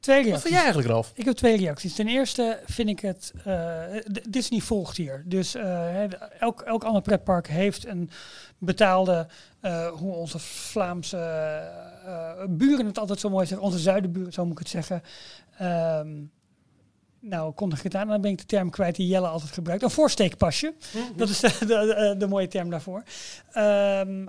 [0.00, 0.40] twee Wat reacties.
[0.42, 1.12] vind jij eigenlijk, Ralf?
[1.14, 1.94] Ik heb twee reacties.
[1.94, 3.32] Ten eerste vind ik het...
[3.44, 3.82] eh,
[4.28, 5.22] Disney volgt hier.
[5.26, 6.02] Dus eh,
[6.40, 8.10] elk, elk ander pretpark heeft een
[8.58, 9.26] betaalde...
[9.60, 11.18] eh, hoe onze Vlaamse
[12.48, 13.66] buren het altijd zo mooi zeggen.
[13.66, 15.02] Onze zuidenburen, zo moet ik het zeggen.
[15.58, 16.08] Ehm,
[17.20, 18.08] nou, kondig het aan.
[18.08, 19.82] Dan ben ik de term kwijt die Jelle altijd gebruikt.
[19.82, 20.74] Een voorsteekpasje.
[21.16, 23.02] Dat is de, de, de, de mooie term daarvoor.
[23.52, 24.26] Ehm,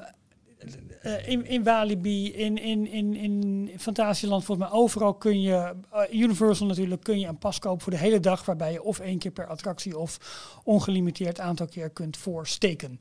[1.02, 6.14] eh, in, in Walibi, in, in, in, in Fantasieland, volgens mij overal kun je, eh,
[6.22, 9.20] Universal natuurlijk, kun je een pas kopen voor de hele dag, waarbij je of één
[9.20, 10.18] keer per attractie of
[10.64, 12.98] ongelimiteerd aantal keer kunt voorsteken.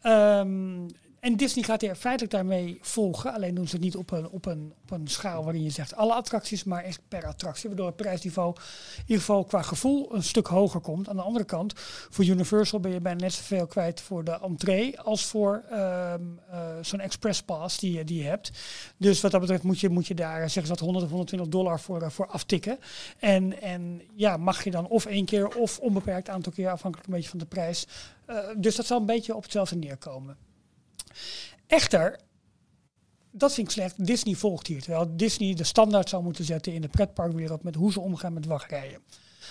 [0.00, 0.86] Ehm,
[1.20, 3.34] en Disney gaat er feitelijk daarmee volgen.
[3.34, 5.94] Alleen doen ze het niet op een, op, een, op een schaal waarin je zegt
[5.94, 7.68] alle attracties, maar echt per attractie.
[7.68, 8.54] Waardoor het prijsniveau
[8.96, 11.08] in ieder geval qua gevoel een stuk hoger komt.
[11.08, 11.72] Aan de andere kant,
[12.10, 16.68] voor Universal ben je bijna net zoveel kwijt voor de entree als voor ehm, eh,
[16.82, 18.50] zo'n express pass die, je- die je hebt.
[18.96, 21.48] Dus wat dat betreft moet je, moet je daar, zeggen ze dat, 100 of 120
[21.48, 22.78] dollar voor, eh, voor aftikken.
[23.18, 27.14] En, en ja, mag je dan of één keer of onbeperkt aantal keer, afhankelijk een
[27.14, 27.86] beetje van de prijs.
[28.26, 30.36] Eh, dus dat zal een beetje op hetzelfde neerkomen.
[31.66, 32.20] Echter,
[33.30, 34.06] dat vind ik slecht.
[34.06, 34.82] Disney volgt hier.
[34.82, 38.46] Terwijl Disney de standaard zou moeten zetten in de pretparkwereld met hoe ze omgaan met
[38.46, 39.02] wachtrijen.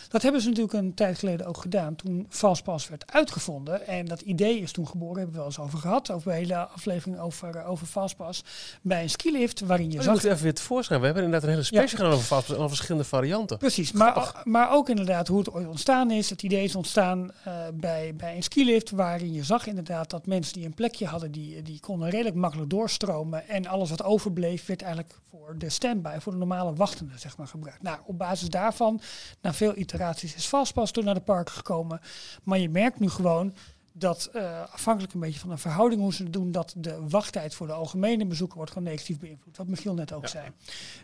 [0.07, 3.87] Dat hebben ze natuurlijk een tijd geleden ook gedaan toen Fastpass werd uitgevonden.
[3.87, 6.11] En dat idee is toen geboren, hebben we wel eens over gehad.
[6.11, 8.43] Over een hele aflevering over, eh, over Fastpass.
[8.81, 10.13] Bij een skilift waarin je Oh, zag...
[10.13, 10.99] moet even weer tevoorschijn.
[10.99, 13.57] We hebben inderdaad een hele special gedaan over Fastpass en al verschillende varianten.
[13.57, 16.29] Precies, maar, maar ook inderdaad hoe het ooit ontstaan is.
[16.29, 20.53] Het idee is ontstaan eh, bij, bij een skilift, waarin je zag inderdaad dat mensen
[20.53, 23.47] die een plekje hadden, die, die konden redelijk makkelijk doorstromen.
[23.47, 27.47] En alles wat overbleef, werd eigenlijk voor de standby, voor de normale wachtenden, zeg maar,
[27.47, 27.81] gebruikt.
[27.81, 29.01] Nou, op basis daarvan,
[29.41, 31.99] na veel iteraties, is Fastpass toen naar de parken gekomen.
[32.43, 33.53] Maar je merkt nu gewoon
[33.93, 37.55] dat eh, afhankelijk een beetje van de verhouding hoe ze het doen, dat de wachttijd
[37.55, 39.57] voor de algemene bezoeker wordt gewoon negatief beïnvloed.
[39.57, 40.47] Wat Michiel net ook zei.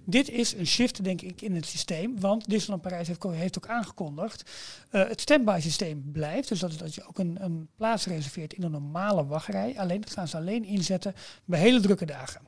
[0.04, 2.20] Dit is een shift, denk ik, in het systeem.
[2.20, 4.52] Want Disneyland Parijs heeft, heeft ook aangekondigd.
[4.90, 6.50] eh, het standby systeem blijft.
[6.50, 9.74] Dus dat is dat je ook een, een plaats reserveert in een normale wachtrij.
[9.80, 11.14] Alleen dat gaan ze alleen inzetten
[11.46, 12.42] bij hele drukke dagen.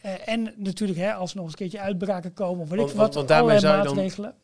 [0.00, 2.84] Eh, en natuurlijk, hè, als er nog eens een keertje uitbraken komen of weet ik
[2.86, 4.34] want- wat, want daarmee zou je dan- maatregelen.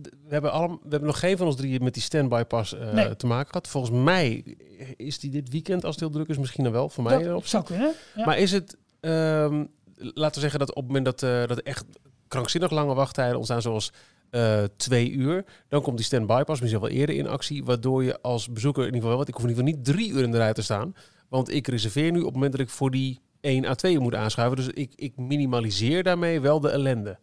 [0.00, 3.16] We hebben, allemaal, we hebben nog geen van ons drie met die standby pas Nee.
[3.16, 3.68] te maken gehad.
[3.68, 4.56] Volgens mij
[4.96, 6.88] is die dit weekend, als het heel druk is, misschien dan wel.
[6.88, 7.12] Voor mij.
[7.18, 7.46] Dat erop.
[7.46, 7.92] zou kunnen.
[8.16, 8.24] Ja.
[8.24, 9.64] Maar is het, ehm,
[9.96, 11.84] laten we zeggen dat op het moment dat, eh, dat echt
[12.28, 13.92] krankzinnig lange wachttijden ontstaan, zoals
[14.30, 18.20] eh, twee uur, dan komt die standby pas misschien wel eerder in actie, waardoor je
[18.20, 20.30] als bezoeker in ieder geval, wat ik hoef in ieder geval niet drie uur in
[20.30, 20.94] de rij te staan,
[21.28, 24.00] want ik reserveer nu op het moment dat ik voor die 1 à 2 uur
[24.00, 24.56] moet aanschuiven.
[24.56, 27.18] Dus ik, ik minimaliseer daarmee wel de ellende.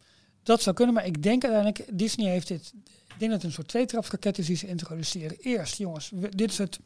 [0.49, 2.73] Dat zou kunnen, maar ik denk uiteindelijk, Disney heeft dit,
[3.07, 5.37] ik denk dat het een soort tweetrapsraket is die ze introduceren.
[5.39, 6.79] Eerst, jongens, dit is het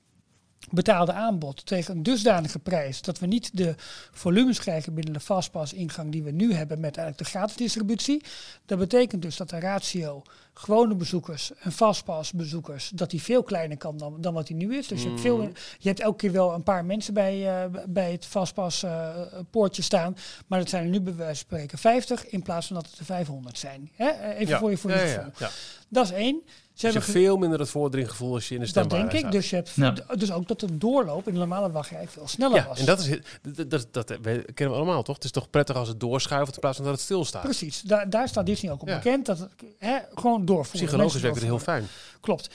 [0.71, 3.75] betaalde aanbod tegen een dusdanige prijs dat we niet de
[4.11, 8.23] volumes krijgen binnen de Fastpass ingang die we nu hebben met eigenlijk de gratis distributie.
[8.65, 13.77] Dat betekent dus dat de ratio gewone bezoekers en Fastpass bezoekers, dat die veel kleiner
[13.77, 14.87] kan dan, dan wat die nu is.
[14.87, 15.41] Dus je hebt, veel,
[15.79, 19.09] je hebt elke keer wel een paar mensen bij, eh, bij het Fastpass eh,
[19.49, 22.75] poortje staan, maar dat zijn er nu bij wijze van spreken 50 in plaats van
[22.75, 23.91] dat het er 500 zijn.
[23.95, 24.07] Hè?
[24.07, 25.49] Eh, Even voor je voor je ja, ja.
[25.89, 26.41] Dat is één.
[26.73, 29.25] Ze Dus je hebben veel minder het voordringgevoel als je in de dat standby denk
[29.25, 29.31] ik.
[29.31, 29.91] Dus, je hebt, Ja.
[30.15, 32.79] dus ook dat de doorloop in de normale wachtrij veel sneller Ja, was.
[32.79, 35.15] en dat is dat, dat, dat, dat kennen we allemaal, toch?
[35.15, 37.41] Het is toch prettig als het doorschuift in plaats van dat het stilstaat.
[37.41, 38.95] Precies, daar, daar staat Disney ook op Ja.
[38.95, 39.25] bekend.
[39.25, 40.87] Dat hè, gewoon doorvoeren.
[40.87, 41.85] Psychologisch werkt het heel fijn.
[42.21, 42.49] Klopt.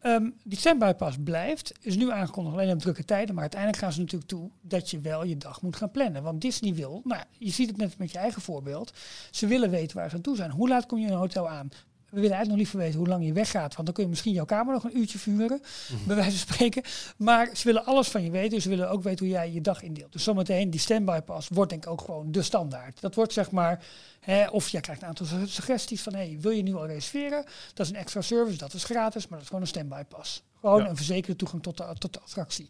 [0.00, 3.92] Ehm, die standby pas blijft, is nu aangekondigd alleen op drukke tijden, maar uiteindelijk gaan
[3.92, 6.22] ze natuurlijk toe dat je wel je dag moet gaan plannen.
[6.22, 8.92] Want Disney wil, nou, je ziet het net met je eigen voorbeeld,
[9.30, 10.50] ze willen weten waar ze aan toe zijn.
[10.50, 11.68] Hoe laat kom je in een hotel aan?
[12.10, 14.32] We willen eigenlijk nog liever weten hoe lang je weggaat, want dan kun je misschien
[14.32, 15.62] jouw kamer nog een uurtje vuren,
[16.06, 16.82] bij wijze van spreken.
[17.16, 19.60] Maar ze willen alles van je weten, dus ze willen ook weten hoe jij je
[19.60, 20.12] dag indeelt.
[20.12, 23.00] Dus zometeen, die standby pas wordt denk ik ook gewoon de standaard.
[23.00, 23.84] Dat wordt zeg maar,
[24.20, 27.44] hè, of jij krijgt een aantal su- suggesties van, hey, wil je nu al reserveren?
[27.74, 30.42] Dat is een extra service, dat is gratis, maar dat is gewoon een standby pas.
[30.60, 30.88] Gewoon Ja.
[30.88, 32.68] een verzekerde toegang tot de, tot de attractie.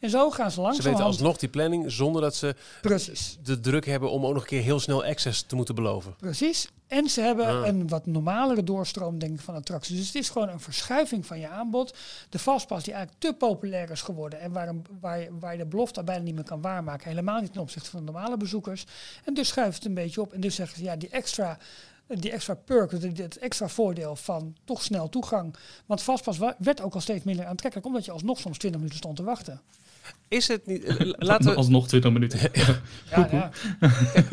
[0.00, 3.38] En zo gaan ze Ze weten alsnog die planning zonder dat ze Precies.
[3.42, 6.14] de druk hebben om ook nog een keer heel snel access te moeten beloven.
[6.18, 6.68] Precies.
[6.86, 7.66] En ze hebben Ah.
[7.66, 9.96] een wat normalere doorstroom denk ik, van attracties.
[9.96, 11.94] Dus het is gewoon een verschuiving van je aanbod.
[12.28, 14.40] De Fastpass die eigenlijk te populair is geworden.
[14.40, 17.08] En waar, een- waar, je, waar je de belofte bijna niet meer kan waarmaken.
[17.08, 18.84] Helemaal niet ten opzichte van normale bezoekers.
[19.24, 20.32] En dus schuift het een beetje op.
[20.32, 21.58] En dus zeggen ze, ja, die extra,
[22.08, 25.54] die extra perk, het, extra voordeel van toch snel toegang.
[25.86, 27.86] Want Fastpass wa- werd ook al steeds minder aantrekkelijk.
[27.88, 29.60] Omdat je alsnog soms 20 minuten stond te wachten.
[30.28, 30.84] Is het niet...
[30.84, 32.38] eh, Laten we, Alsnog 20 minuten.
[33.10, 33.50] Ja, ja.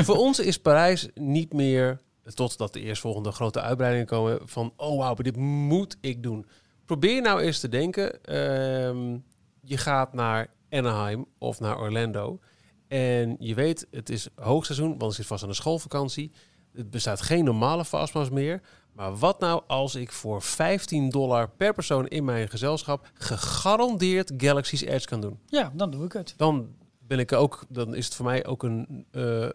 [0.03, 1.99] voor ons is Parijs niet meer,
[2.33, 6.45] totdat de eerstvolgende grote uitbreidingen komen, van oh wauw, dit moet ik doen.
[6.85, 9.17] Probeer nou eens te denken, ehm,
[9.61, 12.39] je gaat naar Anaheim of naar Orlando
[12.87, 16.31] en je weet het is hoogseizoen, want het zit vast aan de schoolvakantie.
[16.73, 18.61] Het bestaat geen normale fastpass meer.
[18.93, 24.81] Maar wat nou als ik voor 15 dollar per persoon in mijn gezelschap gegarandeerd Galaxy's
[24.81, 25.39] Edge kan doen?
[25.45, 26.33] ja, dan doe ik het.
[26.37, 26.67] dan
[27.07, 29.47] ben ik ook, dan is het voor mij ook een eh,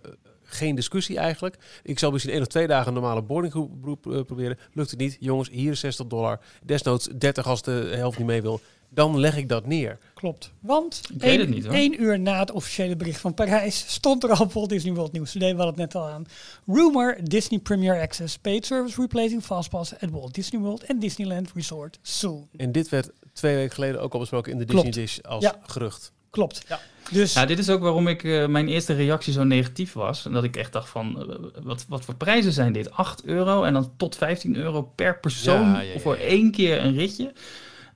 [0.43, 1.81] geen discussie eigenlijk.
[1.83, 4.59] Ik zal misschien één of twee dagen een normale boardinggroep eh, proberen.
[4.73, 6.41] Lukt het niet, jongens, hier is 60 dollar.
[6.65, 8.61] Desnoods 30 als de helft niet mee wil.
[8.91, 9.99] Dan leg ik dat neer.
[10.15, 10.53] Klopt.
[10.61, 11.75] Want Ik weet één, het niet, hoor.
[11.75, 15.13] één uur na het officiële bericht van Parijs stond er al op Walt Disney World
[15.13, 15.33] News.
[15.33, 16.25] Today, we hadden het net al aan.
[16.67, 21.99] Rumor Disney Premier Access paid service replacing Fastpass at Walt Disney World and Disneyland Resort
[22.03, 22.49] soon.
[22.57, 24.85] En dit werd twee weken geleden ook al besproken in de Klopt.
[24.87, 25.59] Disney Dish als Ja.
[25.67, 26.13] gerucht.
[26.31, 26.65] klopt.
[26.69, 26.81] Ja.
[27.11, 30.27] Dus Nou, dit is ook waarom ik eh, mijn eerste reactie zo negatief was.
[30.27, 32.91] En dat ik echt dacht van, eh, wat, wat voor prijzen zijn dit?
[32.91, 36.85] 8 euro en dan tot 15 euro per persoon Ja, ja, ja, voor één keer
[36.85, 37.33] een ritje.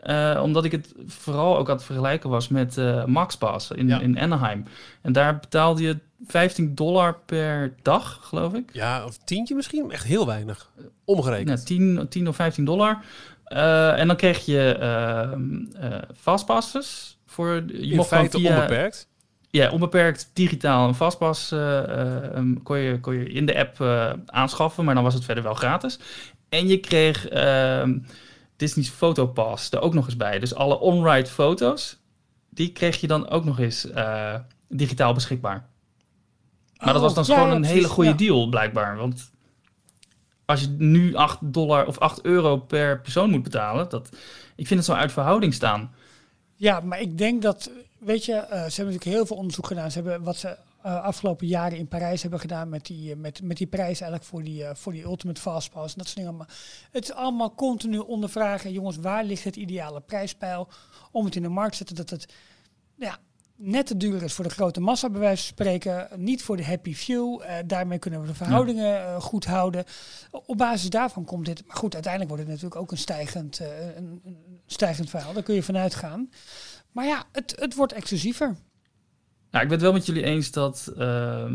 [0.02, 4.00] Eh, omdat ik het vooral ook aan het vergelijken was met eh MaxPass in, Ja.
[4.00, 4.64] in Anaheim.
[5.02, 8.70] En daar betaalde je 15 dollar per dag, geloof ik.
[8.72, 10.70] Ja, of tientje misschien, echt heel weinig.
[11.04, 11.46] Omgerekend.
[11.48, 12.98] Nou, 10, 10 of 15 dollar.
[13.44, 15.42] Eh, en dan kreeg je ehm
[15.84, 17.18] eh fastpasses.
[17.26, 19.08] Voor, je In mocht gewoon feite via- onbeperkt.
[19.50, 23.80] Ja, onbeperkt digitaal een vastpas eh, eh, um, kon, je, kon je in de app
[24.26, 25.98] aanschaffen, maar dan was het verder wel gratis.
[26.48, 27.98] En je kreeg ehm,
[28.56, 30.38] Disney's Photopass er ook nog eens bij.
[30.38, 31.98] Dus alle on-ride foto's,
[32.50, 34.34] die kreeg je dan ook nog eens eh,
[34.68, 35.70] digitaal beschikbaar.
[36.76, 38.16] Maar dat was dan Oh, ja, gewoon een precies, hele goede ja.
[38.16, 38.96] deal, blijkbaar.
[38.96, 39.30] Want
[40.44, 44.08] als je nu 8 dollar of 8 euro per persoon moet betalen, dat,
[44.56, 45.94] ik vind het zo uit verhouding staan.
[46.54, 49.90] Ja, maar ik denk dat, weet je, eh, ze hebben natuurlijk heel veel onderzoek gedaan.
[49.90, 53.42] Ze hebben wat ze eh, afgelopen jaren in Parijs hebben gedaan met die, eh, met,
[53.42, 55.92] met die prijs eigenlijk voor die, eh, voor die Ultimate Fastpass.
[55.92, 56.56] En dat soort dingen allemaal.
[56.90, 60.68] Het is allemaal continu ondervragen, jongens, waar ligt het ideale prijspeil
[61.10, 62.32] om het in de markt te zetten dat het
[62.96, 63.18] ja,
[63.56, 66.08] net te duur is voor de grote massa, bij wijze van spreken.
[66.16, 67.42] Niet voor de happy few.
[67.66, 69.84] Daarmee kunnen we de verhoudingen goed houden.
[70.30, 71.66] Op basis daarvan komt dit.
[71.66, 75.32] Maar goed, uiteindelijk wordt het natuurlijk ook een stijgend, een, een stijgend verhaal.
[75.32, 76.30] Daar kun je vanuit gaan.
[76.92, 78.56] Maar ja, het, het wordt exclusiever.
[79.52, 81.54] Nou, ik ben het wel met jullie eens dat ehm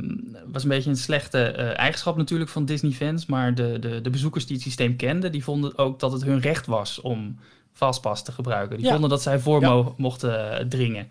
[0.52, 4.46] was een beetje een slechte eh, eigenschap natuurlijk van Disney-fans, maar de, de, de bezoekers
[4.46, 7.40] die het systeem kenden, die vonden ook dat het hun recht was om
[7.74, 8.78] Fastpass te gebruiken.
[8.78, 8.92] Die Ja.
[8.92, 9.70] vonden dat zij voor Ja.
[9.70, 11.08] mo- mochten eh, dringen.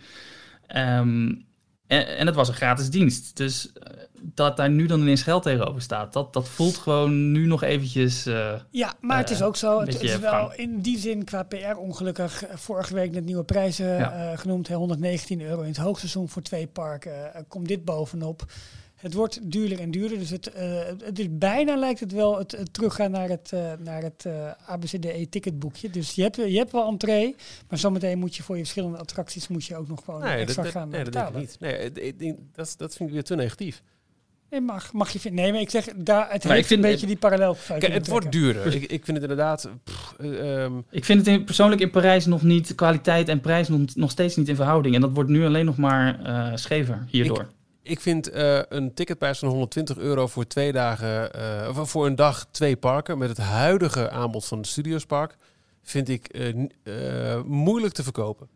[0.66, 1.32] Ehm,
[1.86, 3.36] en, en het was een gratis dienst.
[3.36, 3.92] Dus eh,
[4.34, 8.26] dat daar nu dan ineens geld tegenover staat, dat, dat voelt gewoon nu nog eventjes...
[8.26, 9.80] eh, Ja, maar het Eh, is ook zo.
[9.80, 12.44] Het, is wel in die zin qua PR ongelukkig.
[12.44, 14.30] eh, Vorige week net nieuwe prijzen Ja.
[14.32, 14.68] eh, genoemd.
[14.68, 17.34] hè, 119 euro in het hoogseizoen voor twee parken.
[17.34, 18.44] Eh, komt dit bovenop.
[19.06, 20.18] Het wordt duurder en duurder.
[20.18, 23.72] Dus het, eh, het is bijna lijkt het wel het, het teruggaan naar het, eh,
[23.78, 25.90] naar het eh ABCDE ticketboekje.
[25.90, 27.34] Dus je hebt, je hebt wel entree.
[27.68, 30.40] Maar zometeen moet je voor je verschillende attracties moet je ook nog gewoon Nee, dat,
[30.40, 31.48] extra dat, gaan nee, eh, dat denk ik betalen.
[31.90, 31.94] niet.
[31.94, 33.82] Nee, ik denk- dat, dat vind ik weer te negatief.
[34.50, 35.42] Nee, mag, mag je vinden.
[35.42, 37.56] Nee, maar ik zeg, daar, het Maar heeft ik vind een beetje die parallel.
[37.66, 38.66] Kijk, het wordt duurder.
[38.66, 39.70] Ik, ik vind het inderdaad...
[39.84, 43.68] pff, eh, ehm, Ik vind het in, persoonlijk in Parijs nog niet, kwaliteit en prijs
[43.68, 44.94] nog, nog steeds niet in verhouding.
[44.94, 47.40] En dat wordt nu alleen nog maar eh, schever hierdoor.
[47.40, 47.46] Ik
[47.94, 51.30] vind eh, een ticketprijs van 120 euro voor twee dagen,
[51.68, 55.36] of voor een dag twee parken met het huidige aanbod van het Studiospark,
[55.82, 58.48] vind ik eh, moeilijk te verkopen.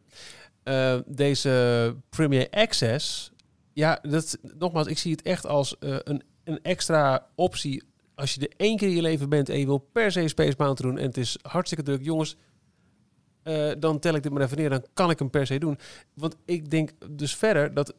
[1.07, 3.33] Deze Premier Access,
[3.73, 7.83] ja, dat, nogmaals, ik zie het echt als een, een extra optie.
[8.15, 10.55] Als je er één keer in je leven bent en je wil per se Space
[10.59, 12.37] Mountain doen en het is hartstikke druk, jongens,
[13.79, 15.79] dan tel ik dit maar even neer, dan kan ik hem per se doen.
[16.15, 17.95] Want ik denk dus verder dat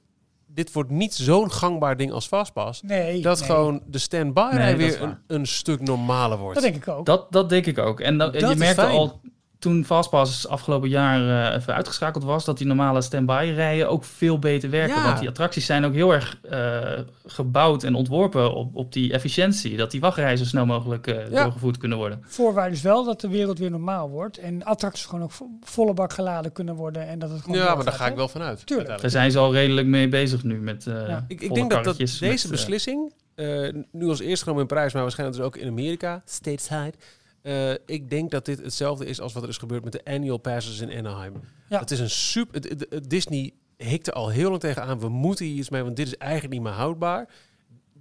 [0.53, 2.81] dit wordt niet zo'n gangbaar ding als Fastpass.
[2.81, 6.53] Nee, Dat nee, gewoon de stand-by Nee, weer een, stuk normaler wordt.
[6.53, 7.05] Dat denk ik ook.
[7.05, 7.99] Dat, dat denk ik ook.
[7.99, 8.91] En dan, Dat je fijn.
[8.91, 9.21] al
[9.61, 14.39] toen Fastpass afgelopen jaar eh, even uitgeschakeld was, dat die normale stand-by rijen ook veel
[14.39, 14.95] beter werken.
[14.97, 15.03] Ja.
[15.05, 19.77] Want die attracties zijn ook heel erg eh, gebouwd en ontworpen op, op die efficiëntie.
[19.77, 21.43] Dat die wachtrijen zo snel mogelijk eh, Ja.
[21.43, 22.23] doorgevoerd kunnen worden.
[22.25, 24.37] Voorwaarde is wel dat de wereld weer normaal wordt.
[24.37, 27.07] En attracties gewoon ook vo- volle bak geladen kunnen worden.
[27.07, 28.65] En dat het gewoon ja, maar daar ga ik wel vanuit.
[28.65, 29.01] Tuurlijk.
[29.01, 31.25] Daar zijn ze al redelijk mee bezig nu met eh Ja.
[31.27, 35.37] Ik, denk dat, deze met, beslissing, eh, nu als eerste genomen in Parijs, maar waarschijnlijk
[35.39, 36.93] dus ook in Amerika, stateside.
[37.41, 40.37] Eh, ik denk dat dit hetzelfde is als wat er is gebeurd met de annual
[40.37, 41.33] passes in Anaheim.
[41.69, 41.79] Ja.
[41.79, 42.53] Het is een super.
[42.55, 44.99] het- het- het Disney hikte al heel lang tegenaan.
[44.99, 47.29] We moeten hier iets mee, want dit is eigenlijk niet meer houdbaar.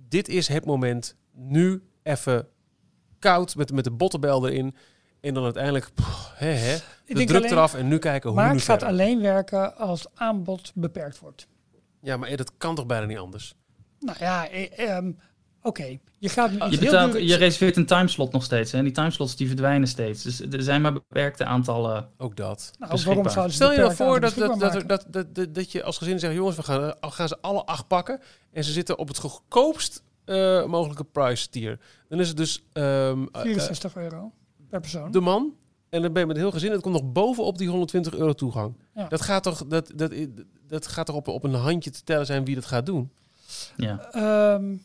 [0.08, 1.16] Dit is het moment.
[1.32, 2.46] Nu even
[3.18, 4.74] koud met, met de bottenbel erin.
[5.20, 5.90] En dan uiteindelijk,
[6.34, 6.74] hè,
[7.04, 9.76] Ik de druk alleen- eraf en nu kijken hoe Maar nu het gaat alleen werken
[9.76, 11.46] als het aanbod beperkt wordt.
[12.02, 13.54] Ja, maar eh, dat kan toch bijna niet anders?
[13.98, 15.12] Nou ja, eh, ehm,
[15.62, 15.98] oké.
[16.18, 18.72] Je gaat Je, heel betaalt, duur- je reserveert een timeslot nog steeds.
[18.72, 18.78] Hè?
[18.78, 20.22] En die timeslots die verdwijnen steeds.
[20.22, 22.08] Dus er zijn maar beperkte aantallen.
[22.16, 22.70] Ook dat.
[22.78, 25.72] Nou, waarom zouden ze Stel je nou voor dat, dat, dat, dat, dat, dat, dat
[25.72, 26.34] je als gezin zegt...
[26.34, 28.20] jongens, we gaan, eh, gaan ze alle acht pakken...
[28.52, 31.78] en ze zitten op het goedkoopst eh, mogelijke price tier.
[32.08, 34.32] Dan is het dus ehm, eh, 64 euro
[34.68, 35.10] per persoon.
[35.10, 35.54] de man...
[35.88, 36.70] en dan ben je met een heel gezin...
[36.70, 38.76] het komt nog bovenop die 120 euro toegang.
[38.94, 39.08] Ja.
[39.08, 40.12] Dat gaat toch, dat, dat,
[40.66, 43.10] dat gaat toch op, op een handje te tellen zijn wie dat gaat doen?
[43.76, 44.10] Ja.
[44.10, 44.76] Ehm,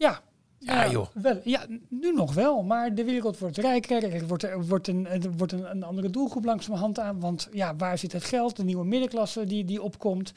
[0.00, 0.22] ja.
[0.58, 1.06] Ja, joh.
[1.14, 4.14] Wel, ja, nu nog wel, maar de wereld wordt rijker.
[4.14, 7.20] Er wordt, er wordt, een, er wordt een, een andere doelgroep langzamerhand aan.
[7.20, 8.56] Want ja, waar zit het geld?
[8.56, 10.32] De nieuwe middenklasse die, die opkomt.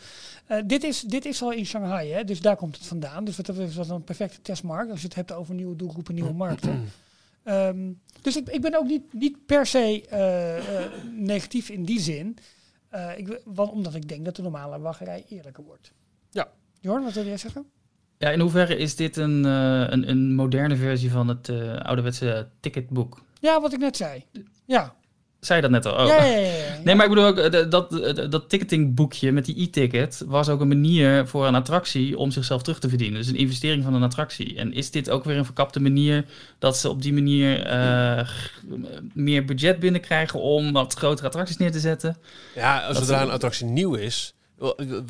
[0.45, 2.23] Eh, dit, is, dit is al in Shanghai, hè?
[2.23, 3.25] dus daar komt het vandaan.
[3.25, 4.91] Dus dat is een perfecte testmarkt.
[4.91, 6.83] Als je het hebt over nieuwe doelgroepen, nieuwe markten.
[7.43, 7.91] Ehm,
[8.21, 12.37] dus ik, ik ben ook niet, niet per se eh, eh, negatief in die zin.
[13.15, 15.91] Ik, want, omdat ik denk dat de normale wachtrij eerlijker wordt.
[16.29, 16.51] Ja.
[16.79, 17.65] Jorn, wat wil jij zeggen?
[18.23, 22.47] Ja, in hoeverre is dit een, eh, een, een moderne versie van het eh, ouderwetse
[22.59, 23.21] ticketboek?
[23.39, 24.23] Ja, wat ik net zei.
[24.65, 24.93] Ja.
[25.39, 26.03] Zei je dat net al?
[26.03, 26.07] Oh.
[26.07, 26.79] Ja, ja, ja, ja.
[26.83, 27.91] Nee, maar ik bedoel ook, eh, dat,
[28.31, 32.79] dat, ticketingboekje met die e-ticket was ook een manier voor een attractie om zichzelf terug
[32.79, 33.19] te verdienen.
[33.19, 34.57] Dus een investering van een attractie.
[34.57, 36.25] En is dit ook weer een verkapte manier
[36.59, 38.29] dat ze op die manier eh,
[39.13, 42.17] meer budget binnenkrijgen om wat grotere attracties neer te zetten?
[42.55, 44.33] Ja, zodra een attractie nieuw is...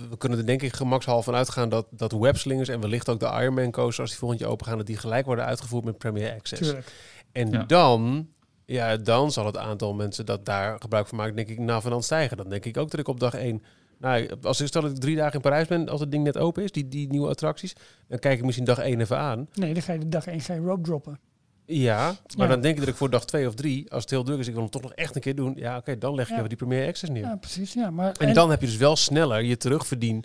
[0.10, 3.26] We kunnen er denk ik gemakshalve van uitgaan dat, dat webslingers en wellicht ook de
[3.42, 6.34] Ironman coasters, als die volgend jaar open gaan, dat die gelijk worden uitgevoerd met Premier
[6.34, 6.62] Access.
[6.62, 6.92] Tuurlijk.
[7.32, 7.64] En Ja.
[7.64, 8.28] dan,
[8.66, 11.94] ja, dan zal het aantal mensen dat daar gebruik van maken, denk ik, na van
[11.94, 12.38] aan stijgen.
[12.38, 13.64] Dan denk ik ook dat ik op dag één,
[13.98, 16.38] nou, als ik stel dat ik drie dagen in Parijs ben, als het ding net
[16.38, 17.76] open is, die, die nieuwe attracties,
[18.08, 19.48] dan kijk ik misschien dag één even aan.
[19.54, 21.20] Nee, dan ga je de dag één ga je rope droppen.
[21.82, 22.06] Ja,
[22.38, 22.54] maar Ja.
[22.54, 24.48] dan denk ik dat ik voor dag twee of drie, als het heel druk is,
[24.48, 25.54] ik wil hem toch nog echt een keer doen.
[25.56, 26.38] Ja, oké, dan leg ik Ja.
[26.38, 27.24] even die Premier Access neer.
[27.24, 27.74] Ja, precies.
[27.74, 30.24] Ja, maar, En, dan heb je dus wel sneller je terugverdien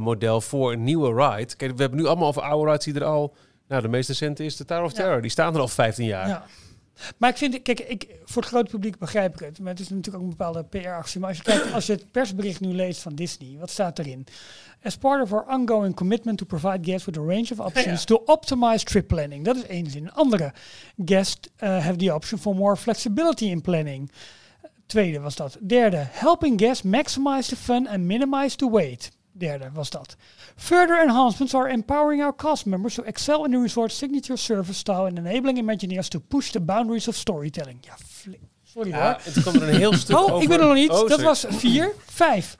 [0.00, 1.56] model voor een nieuwe ride.
[1.56, 3.34] Kijk, we hebben nu allemaal over oude rides die er al...
[3.68, 4.92] Nou, de meest recente is de Tower of.
[4.92, 5.20] Terror.
[5.22, 6.42] Die staan er al 15 jaar.
[7.16, 9.58] Maar ik vind, kijk, ik, voor het grote publiek begrijp ik het.
[9.58, 11.20] Maar het is natuurlijk ook een bepaalde PR-actie.
[11.20, 14.26] Maar als je, kijkt, als je het persbericht nu leest van Disney, wat staat erin?
[14.82, 18.22] As part of our ongoing commitment to provide guests with a range of options to
[18.24, 19.44] optimize trip planning.
[19.44, 20.02] Dat is één zin.
[20.02, 20.52] Een andere,
[21.04, 24.10] guests uh, have the option for more flexibility in planning.
[24.86, 25.56] Tweede was dat.
[25.60, 29.10] Derde, helping guests maximize the fun and minimize the wait.
[29.32, 30.16] Derde was dat.
[30.56, 35.06] Further enhancements are empowering our cast members to excel in the resort's signature service style
[35.06, 37.78] and enabling Imagineers to push the boundaries of storytelling.
[37.80, 37.94] Ja,
[38.64, 39.02] sorry hoor.
[39.02, 40.42] Ja, en toen kwam er een heel stuk Oh, over...
[40.42, 40.90] ik ben er nog niet.
[40.90, 41.92] Oh, dat was vier.
[42.06, 42.56] Vijf.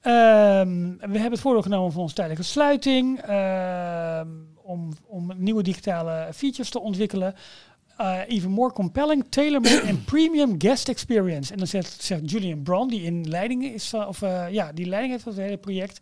[0.00, 3.20] Ehm, we hebben het voordeel genomen van onze tijdelijke sluiting.
[3.20, 4.28] ehm,
[4.62, 7.34] om, om nieuwe digitale features te ontwikkelen.
[8.00, 11.52] Uh, even more compelling, tailor-made and premium guest experience.
[11.52, 15.12] En dan zegt, Julian Brown, die in leiding is, van- of uh, ja, die leiding
[15.12, 16.00] heeft van het hele project.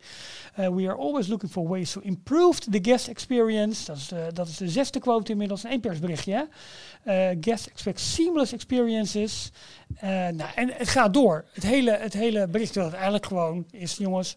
[0.56, 3.84] We are always looking for ways to improve the guest experience.
[3.84, 6.48] Dat is de, dat is de zesde quote inmiddels, een persberichtje.
[7.02, 7.34] hè.
[7.40, 9.50] Guests expect seamless experiences.
[10.00, 11.44] Nou, en het gaat door.
[11.52, 14.36] Het hele, het hele bericht dat het eigenlijk gewoon is, jongens,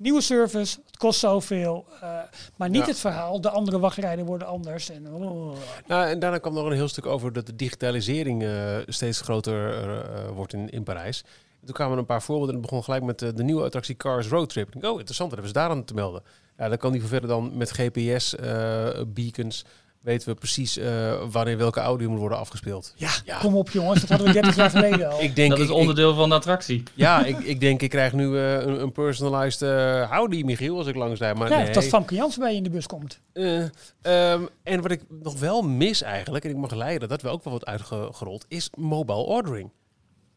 [0.00, 2.18] nieuwe service, het kost zoveel, uh,
[2.56, 2.86] maar niet Ja.
[2.86, 3.40] het verhaal.
[3.40, 4.90] De andere wachtrijden worden anders.
[4.90, 5.56] En, oh.
[5.86, 9.72] Nou, en daarna kwam nog een heel stuk over dat de digitalisering eh, steeds groter
[9.72, 11.24] eh, eh, wordt in, in Parijs.
[11.60, 12.54] En toen kwamen er een paar voorbeelden.
[12.54, 14.74] En het begon gelijk met de, nieuwe attractie Cars Road Trip.
[14.74, 16.22] Ik oh, interessant, wat hebben ze daar aan te melden?
[16.58, 19.64] Ja, dan kan die verder dan met GPS-beacons
[20.00, 22.92] weten we precies eh, wanneer welke audio moet worden afgespeeld.
[22.96, 23.38] Ja, Ja.
[23.38, 25.20] kom op jongens, dat hadden we 30 jaar geleden al.
[25.30, 26.82] Ik denk, dat is ik- onderdeel van de attractie.
[26.94, 30.86] ja, ik, ik denk, ik krijg nu eh, een, een personalized uh, howdy Michiel als
[30.86, 31.36] ik langs rijd.
[31.38, 31.72] Maar ja, nee.
[31.72, 33.20] dat Famke Jansen bij je in de bus komt.
[33.32, 33.62] Eh,
[34.02, 37.44] ehm, en wat ik nog wel mis eigenlijk, en ik mag leiden dat we ook
[37.44, 39.70] wel wat uitgerold, is mobile ordering.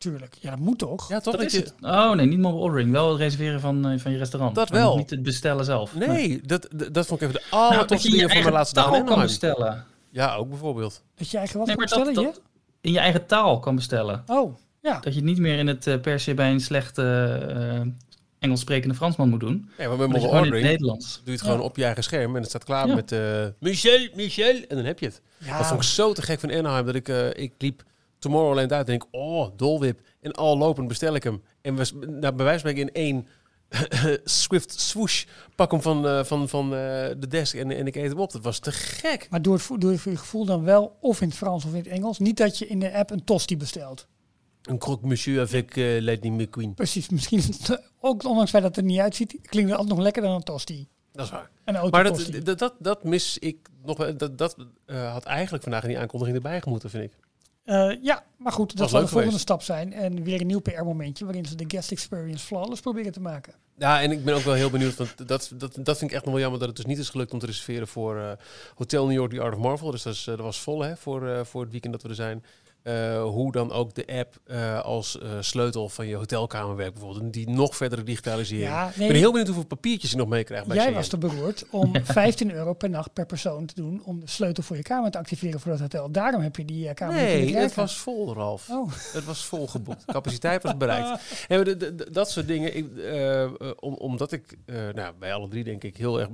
[0.03, 1.09] Tuurlijk, ja, dat moet toch?
[1.09, 1.33] Ja, toch?
[1.35, 1.73] Dat is je, het.
[1.81, 2.91] Oh nee, niet mobile ordering.
[2.91, 4.55] Wel het reserveren van, eh, van je restaurant.
[4.55, 4.97] Dat Maar wel.
[4.97, 5.95] Niet het bestellen zelf.
[5.95, 8.53] Nee, dat, dat, dat vond ik even de Nou, allertofste je je dingen van mijn
[8.53, 9.85] eigen laatste dag taal in kan bestellen.
[10.09, 11.03] Ja, ook bijvoorbeeld.
[11.15, 12.41] Dat je eigen wat Nee, kan maar dat, bestellen, dat
[12.81, 14.23] in je eigen taal kan bestellen.
[14.27, 14.93] Oh, ja.
[14.99, 17.03] Dat je het niet meer in het eh, per se bij een slechte
[17.49, 17.81] eh,
[18.39, 19.69] Engels sprekende Fransman moet doen.
[19.77, 21.13] Ja, maar met mobile gewoon in het ordering Nederlands.
[21.15, 21.63] doe je het gewoon Ja.
[21.63, 22.95] op je eigen scherm en het staat klaar Ja.
[22.95, 23.19] met eh,
[23.59, 24.55] Michel, Michel.
[24.67, 25.21] En dan heb je het.
[25.37, 25.57] ja.
[25.57, 27.83] Dat vond ik zo te gek van Anaheim dat ik, eh, ik liep
[28.23, 29.99] Tomorrowland uit en denk, oh, dolwip.
[30.21, 31.43] En al lopend bestel ik hem.
[31.61, 33.27] En we, nou, bij wijze van spreken in één
[34.23, 36.69] Swift swoosh pak hem van, eh, van, van eh,
[37.17, 38.31] de desk en, en ik eet hem op.
[38.31, 39.27] Dat was te gek.
[39.29, 41.71] Maar doe het, doe het voor je gevoel dan wel of in het Frans of
[41.71, 42.19] in het Engels.
[42.19, 44.07] Niet dat je in de app een tosti bestelt.
[44.61, 46.73] Een croque monsieur avec uh, Lightning McQueen.
[46.73, 47.41] Precies, misschien
[47.99, 50.87] ook ondanks dat het er niet uitziet, klinkt het altijd nog lekkerder dan een tosti.
[51.11, 51.49] Dat is waar.
[51.65, 54.17] Een Maar dat, dat, dat, dat mis ik nog wel.
[54.17, 54.55] Dat, dat
[54.85, 57.17] eh, had eigenlijk vandaag in die aankondiging erbij gemoeten, vind ik.
[57.63, 59.41] Eh, ja, maar goed, dat zal de volgende geweest.
[59.41, 59.93] stap zijn.
[59.93, 63.53] En weer een nieuw PR-momentje waarin ze de guest experience flawless proberen te maken.
[63.77, 64.95] Ja, en ik ben ook wel heel benieuwd.
[64.95, 67.09] Want dat, dat, dat vind ik echt nog wel jammer dat het dus niet is
[67.09, 68.31] gelukt om te reserveren voor eh,
[68.75, 69.91] Hotel New York The Art of Marvel.
[69.91, 72.15] Dus dat, is, eh, dat was vol hè, voor, voor het weekend dat we er
[72.15, 72.43] zijn.
[72.83, 77.33] Eh, hoe dan ook de app eh, als eh, sleutel van je hotelkamer werkt bijvoorbeeld.
[77.33, 78.67] Die nog verdere digitalisering.
[78.69, 80.93] Ja, Ik ben heel benieuwd hoeveel papiertjes je nog meekrijgt bij jij CN.
[80.93, 84.63] was te beroerd om 15 euro per nacht per persoon te doen om de sleutel
[84.63, 86.11] voor je kamer te activeren voor dat hotel.
[86.11, 88.69] Daarom heb je die kamer Nee, het was vol, Ralf.
[88.69, 88.91] Oh.
[89.13, 90.05] Het was vol geboekt.
[90.05, 91.21] Capaciteit was bereikt.
[91.47, 92.75] En we- de- de- de- dat soort dingen.
[92.75, 92.85] Ik,
[93.79, 94.57] om, omdat ik
[94.93, 96.29] nou, bij alle drie denk ik heel erg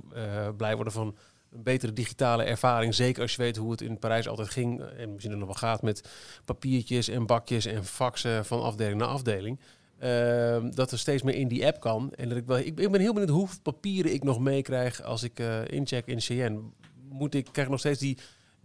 [0.58, 1.16] blij worden van
[1.52, 2.95] een betere digitale ervaring.
[2.95, 4.82] Zeker als je weet hoe het in Parijs altijd ging.
[4.82, 6.10] eh, En misschien nog wel gaat met
[6.45, 9.60] papiertjes en bakjes en faxen van afdeling naar afdeling.
[10.00, 12.12] Ehm, dat er steeds meer in die app kan.
[12.16, 15.24] En dat ik, wel, ik, ik ben heel benieuwd hoeveel papieren ik nog meekrijg als
[15.24, 16.74] ik eh, incheck in CN.
[17.10, 18.18] Moet ik, krijg nog steeds die,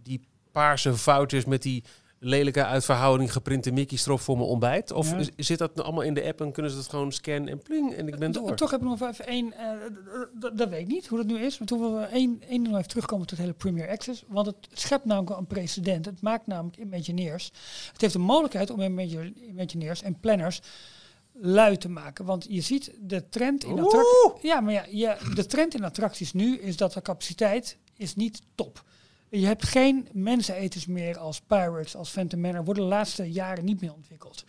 [0.03, 0.21] die
[0.51, 1.83] paarse foutjes met die
[2.19, 4.91] lelijke uit verhouding geprinte Mickey strop voor mijn ontbijt?
[4.91, 5.23] Of Ja.
[5.37, 8.07] zit dat allemaal in de app en kunnen ze dat gewoon scannen en pling en
[8.07, 8.55] ik ben door?
[8.55, 9.69] Toch heb ik nog even één, eh,
[10.53, 12.87] dat weet ik niet hoe dat nu is, maar toen we één, één nog even
[12.87, 16.05] terugkomen tot het hele Premier Access, want het schept namelijk een precedent.
[16.05, 17.51] Het maakt namelijk Imagineers,
[17.91, 20.61] het heeft de mogelijkheid om Imagi- Imagineers en planners
[21.37, 24.41] lui te maken, want je ziet de trend in attracties.
[24.41, 28.41] Ja, maar ja, je, de trend in attracties nu is dat de capaciteit is niet
[28.55, 28.83] top.
[29.29, 33.81] Je hebt geen menseneters meer als Pirates, als Phantom Manor, worden de laatste jaren niet
[33.81, 34.43] meer ontwikkeld.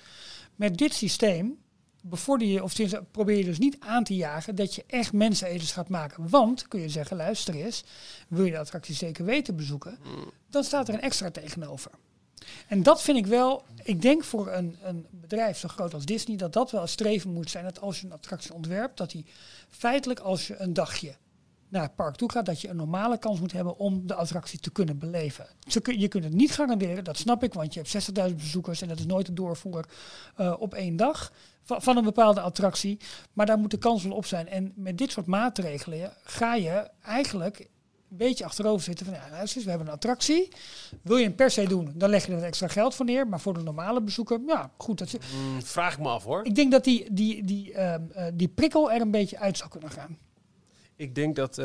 [0.54, 1.58] Met dit systeem
[2.02, 2.74] bevorder je, of
[3.10, 6.28] probeer je dus niet aan te jagen dat je echt menseneters gaat maken.
[6.28, 7.84] Want, kun je zeggen, luister eens,
[8.28, 9.98] wil je de attractie zeker weten bezoeken,
[10.50, 11.90] dan staat er een extra tegenover.
[12.68, 16.36] En dat vind ik wel, ik denk voor een, een bedrijf zo groot als Disney,
[16.36, 17.64] dat dat wel een streven moet zijn.
[17.64, 19.26] Dat als je een attractie ontwerpt, dat die
[19.68, 21.16] feitelijk als je een dagje
[21.68, 24.58] naar het park toe gaat, dat je een normale kans moet hebben om de attractie
[24.58, 25.46] te kunnen beleven.
[25.84, 28.98] Je kunt het niet garanderen, dat snap ik, want je hebt 60.000 bezoekers en dat
[28.98, 29.84] is nooit te doorvoeren
[30.36, 31.32] eh, op één dag
[31.66, 32.98] van, een bepaalde attractie.
[33.32, 34.48] Maar daar moet de kans wel op zijn.
[34.48, 37.58] En met dit soort maatregelen ga je eigenlijk
[38.10, 40.48] een beetje achterover zitten van ja, luister we hebben een attractie.
[41.02, 43.28] Wil je hem per se doen, dan leg je er extra geld voor neer.
[43.28, 44.98] Maar voor de normale bezoeker, ja, goed.
[44.98, 46.44] Dat, Mm, vraag ik me af hoor.
[46.44, 49.70] ik denk dat die, die, die, ehm, eh, die prikkel er een beetje uit zou
[49.70, 50.18] kunnen gaan.
[50.96, 51.58] Ik denk dat...
[51.58, 51.64] eh,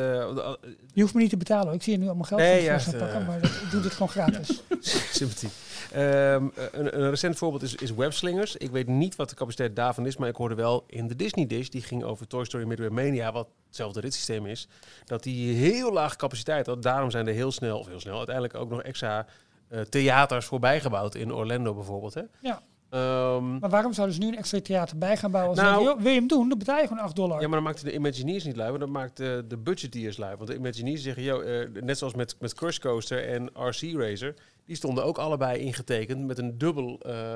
[0.92, 1.74] Je hoeft me niet te betalen.
[1.74, 3.92] Ik zie je nu allemaal geld Nee, ja, gaan pakken, eh, maar ik doe dit
[3.92, 4.62] gewoon gratis.
[5.18, 5.48] Sympathie.
[5.92, 8.56] Ehm, een, een recent voorbeeld is, is Webslingers.
[8.56, 11.46] Ik weet niet wat de capaciteit daarvan is, maar ik hoorde wel in de Disney
[11.46, 14.68] Dish, die ging over Toy Story Midway Mania, wat hetzelfde ritssysteem is,
[15.04, 16.82] dat die heel laag capaciteit had.
[16.82, 19.26] Daarom zijn er heel snel, of heel snel, uiteindelijk ook nog extra
[19.68, 22.14] eh, theaters voorbijgebouwd in Orlando bijvoorbeeld.
[22.14, 22.22] Hè?
[22.40, 22.62] Ja.
[22.92, 25.52] Ehm, Maar waarom zouden ze nu een extra theater bij gaan bouwen?
[25.54, 26.48] Als Nou- ze zeggen, joh, wil je hem doen?
[26.48, 27.40] Dan betaal je gewoon 8 dollar.
[27.40, 30.36] Ja, maar dan maakt de Imagineers niet lui, maar dan maakt de, de budgeteers lui.
[30.36, 34.34] Want de Imagineers zeggen, yo, eh, net zoals met, met Crush Coaster en RC Racer,
[34.64, 37.34] die stonden ook allebei ingetekend met een dubbel, eh,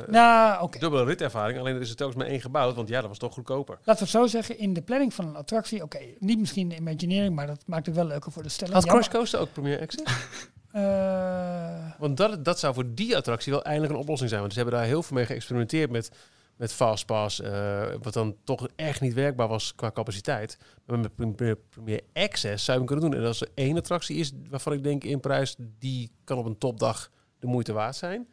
[0.00, 0.78] eh, nou, oké.
[0.78, 1.58] dubbele ritervaring.
[1.58, 3.74] Alleen er is er telkens maar één gebouwd, want ja, dat was toch goedkoper.
[3.84, 6.76] Laten we het zo zeggen, in de planning van een attractie, oké, niet misschien de
[6.76, 8.74] Imagineering, maar dat maakt het wel leuker voor de stelling.
[8.76, 8.86] Had.
[8.86, 10.04] Crush Coaster ook Premier Access?
[10.74, 14.40] Eh, Want dat, dat zou voor die attractie wel eindelijk een oplossing zijn.
[14.40, 16.10] Want ze hebben daar heel veel mee geëxperimenteerd met,
[16.56, 17.40] met Fastpass.
[17.40, 20.58] eh, wat dan toch echt niet werkbaar was qua capaciteit.
[20.86, 23.20] Maar met Premier, Premier Access zou je hem kunnen doen.
[23.20, 25.54] En als er één attractie is waarvan ik denk in prijs...
[25.78, 28.26] die kan op een topdag de moeite waard zijn.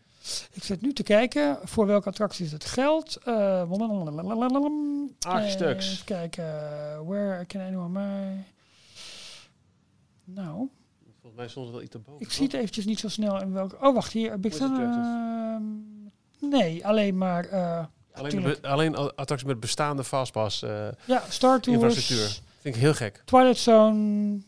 [0.54, 3.16] ik zit nu te kijken voor welke attracties het geldt.
[3.24, 3.64] Eh
[5.20, 5.92] Acht stuks.
[5.92, 6.44] Even kijken.
[7.06, 8.44] Where can anyone my...
[10.24, 10.70] Nou,
[11.32, 12.22] Volgens mij stond het wel iets erboven.
[12.26, 13.76] ik zie het eventjes niet zo snel in welke...
[13.82, 14.40] Oh, wacht, hier.
[14.40, 15.64] Big Thunder, ehm,
[16.50, 17.46] nee, alleen maar...
[17.46, 21.82] eh, Alleen, be- alleen attracties met bestaande Fastpass eh, ja, Star Tours.
[21.84, 22.42] infrastructuur.
[22.60, 23.22] Vind ik heel gek.
[23.26, 24.40] Twilight Zone.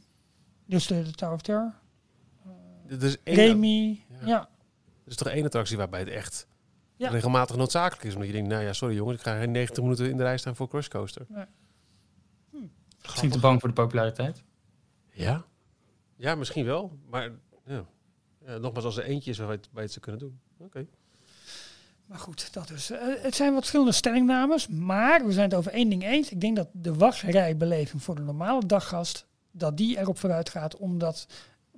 [0.66, 1.74] Dus de, de Tower of Terror.
[2.88, 4.04] Er is, één, Remy.
[4.10, 4.18] Ja.
[4.28, 4.40] Ja.
[5.06, 6.48] er is toch één attractie waarbij het echt
[6.96, 7.10] Ja.
[7.10, 8.14] regelmatig noodzakelijk is.
[8.14, 10.38] Omdat je denkt, nou ja, sorry jongens, ik ga geen 90 minuten in de rij
[10.38, 11.26] staan voor Crush Coaster.
[13.02, 14.44] Misschien te bang voor de populariteit.
[15.12, 15.44] Ja?
[16.24, 16.98] Ja, misschien wel.
[17.10, 17.32] Maar
[17.66, 17.86] ja.
[18.46, 20.40] Ja, nogmaals, als er eentje is waar je het, het zou kunnen doen.
[20.58, 20.86] Oké.
[22.06, 22.90] Maar goed, dat is.
[22.92, 24.68] eh, het zijn wat verschillende stellingnames.
[24.68, 26.30] Maar we zijn het over één ding eens.
[26.32, 29.26] Ik denk dat de wachtrijbeleving voor de normale daggast.
[29.52, 30.78] dat die erop vooruit gaat.
[30.78, 31.28] Omdat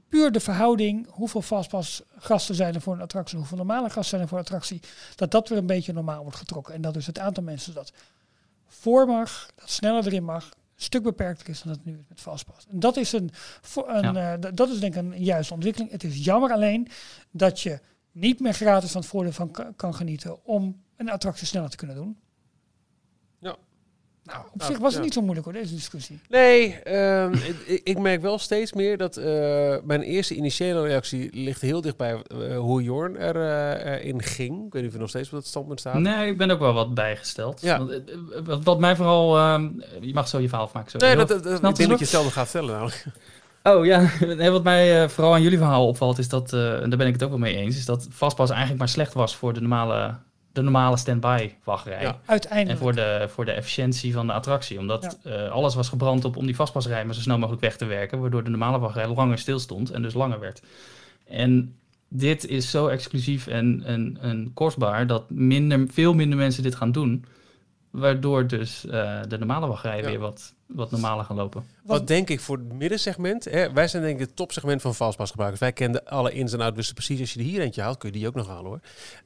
[0.10, 1.08] puur de verhouding.
[1.10, 3.38] hoeveel fastpass gasten zijn er voor een attractie.
[3.38, 4.80] hoeveel normale gasten zijn er voor een attractie.
[5.16, 6.74] dat dat weer een beetje normaal wordt getrokken.
[6.74, 7.94] En dat dus het aantal mensen dat
[8.68, 9.50] voor mag.
[9.56, 10.50] dat sneller erin mag.
[10.76, 12.66] Een stuk beperkter is dan het nu is met fastpass.
[12.70, 13.30] En dat is, een,
[13.62, 15.92] voor een, eh, dat is denk ik een juiste ontwikkeling.
[15.92, 16.88] Het is jammer alleen
[17.32, 17.80] dat je
[18.12, 21.78] niet meer gratis van het voordeel van ka- kan genieten om een attractie sneller te
[21.78, 22.18] kunnen doen.
[24.26, 26.20] Nou, op Nou, zich was het niet zo moeilijk hoor, deze discussie.
[26.30, 27.34] Nee, ehm,
[27.66, 31.98] ik, ik merk wel steeds meer dat eh, mijn eerste initiële reactie ligt heel dicht
[31.98, 34.66] bij eh, hoe Jorn erin in ging.
[34.66, 36.00] Ik weet niet of je nog steeds op dat standpunt staat.
[36.00, 37.62] Nee, ik ben ook wel wat bijgesteld.
[37.62, 37.78] Ja.
[37.78, 39.38] Want, eh, eh, wat, wat mij vooral...
[39.38, 39.70] ehm,
[40.02, 40.92] je mag zo je verhaal afmaken.
[40.92, 40.98] Zo.
[40.98, 43.06] Nee, dat, dat, dat- ik denk dat je hetzelfde gaat vertellen namelijk.
[43.64, 46.90] Oh ja, nee, wat mij eh, vooral aan jullie verhaal opvalt is dat, eh, en
[46.90, 49.36] daar ben ik het ook wel mee eens, is dat Fastpass eigenlijk maar slecht was
[49.36, 50.16] voor de normale,
[50.56, 52.02] de normale stand-by wachtrij.
[52.02, 52.08] Ja.
[52.08, 52.80] En Uiteindelijk.
[52.80, 54.80] voor de, voor de efficiëntie van de attractie.
[54.80, 57.86] Omdat eh, alles was gebrand op om die vastpasrij maar zo snel mogelijk weg te
[57.86, 58.20] werken.
[58.20, 60.62] Waardoor de normale wachtrij langer stilstond en dus langer werd.
[61.28, 61.76] En
[62.10, 66.92] dit is zo exclusief en, en, en kostbaar dat minder, veel minder mensen dit gaan
[66.92, 67.26] doen.
[67.92, 70.10] Waardoor dus eh, de normale wachtrijen Ja.
[70.10, 71.66] weer wat, wat normaler gaan lopen.
[71.84, 73.44] Wat denk ik voor het middensegment.
[73.44, 75.62] Hè, wij zijn denk ik het topsegment van vastpasgebruikers.
[75.62, 76.76] Wij kenden alle ins en outs.
[76.76, 78.80] Dus precies als je er hier eentje haalt, kun je die ook nog halen hoor.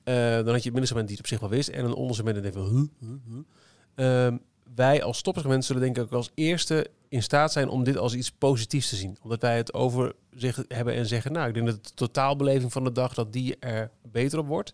[0.03, 1.69] Eh, dan had je het middensegment die het op zich wel wist.
[1.69, 2.77] En een ondersegment die denkt van...
[2.77, 3.17] Huh, huh,
[3.95, 4.25] huh.
[4.25, 4.37] Ehm,
[4.75, 8.13] wij als toppersegment zullen denk ik ook als eerste in staat zijn om dit als
[8.13, 9.17] iets positiefs te zien.
[9.21, 12.83] Omdat wij het over zich hebben en zeggen, nou, ik denk dat de totaalbeleving van
[12.83, 14.73] de dag, dat die er beter op wordt.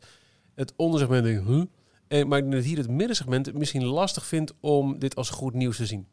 [0.55, 1.63] Het ondersegment denk ik, huh?
[2.07, 5.29] En, maar ik denk dat hier het middensegment het misschien lastig vindt om dit als
[5.29, 6.07] goed nieuws te zien.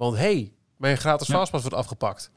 [0.00, 1.34] Want hey, mijn gratis Ja.
[1.34, 2.30] fastpass wordt afgepakt.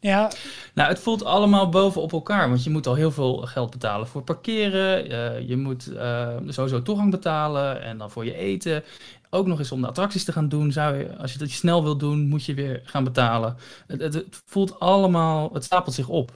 [0.00, 0.30] Ja,
[0.74, 4.22] Nou, het voelt allemaal bovenop elkaar, want je moet al heel veel geld betalen voor
[4.22, 5.10] parkeren.
[5.10, 8.82] eh, je moet eh, sowieso toegang betalen en dan voor je eten.
[9.30, 10.72] Ook nog eens om de attracties te gaan doen.
[10.72, 13.56] Zou je, als je dat snel wil doen, moet je weer gaan betalen.
[13.86, 16.32] Het, het, het voelt allemaal, het stapelt zich op.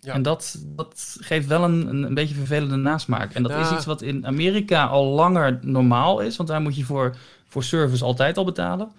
[0.00, 0.12] Ja.
[0.12, 3.32] En dat, dat geeft wel een, een, een beetje vervelende nasmaak.
[3.34, 6.84] En dat is iets wat in Amerika al langer normaal is, want daar moet je
[6.84, 7.16] voor,
[7.48, 8.92] voor service altijd al betalen.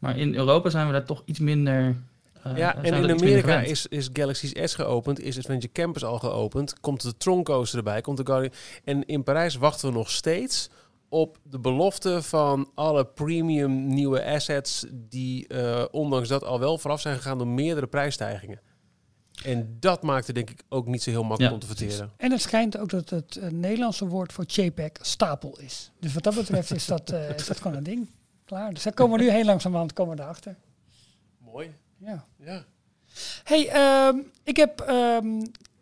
[0.00, 1.96] Maar in Europa zijn we daar toch iets minder.
[2.42, 6.18] eh, Ja, en in er Amerika is, is Galaxy's Edge geopend, is Adventure Campus al
[6.18, 8.52] geopend, komt de Tron Coaster erbij, komt de Guardian...
[8.84, 10.68] En in Parijs wachten we nog steeds
[11.08, 17.00] op de belofte van alle premium nieuwe assets die eh, ondanks dat al wel vooraf
[17.00, 18.60] zijn gegaan door meerdere prijsstijgingen.
[19.44, 22.10] En dat maakt het denk ik ook niet zo heel makkelijk Ja, om te verteren.
[22.16, 25.90] en het schijnt ook dat het eh, Nederlandse woord voor JPEG stapel is.
[26.00, 28.08] Dus wat dat betreft is dat, is dat gewoon een ding.
[28.50, 28.74] Klaar.
[28.74, 30.56] Dus daar komen we nu heel langzamerhand komen we erachter.
[31.38, 32.24] Mooi, Ja.
[32.36, 32.64] ja.
[33.44, 34.80] Hey, ehm, ik heb.
[34.80, 35.26] ehm,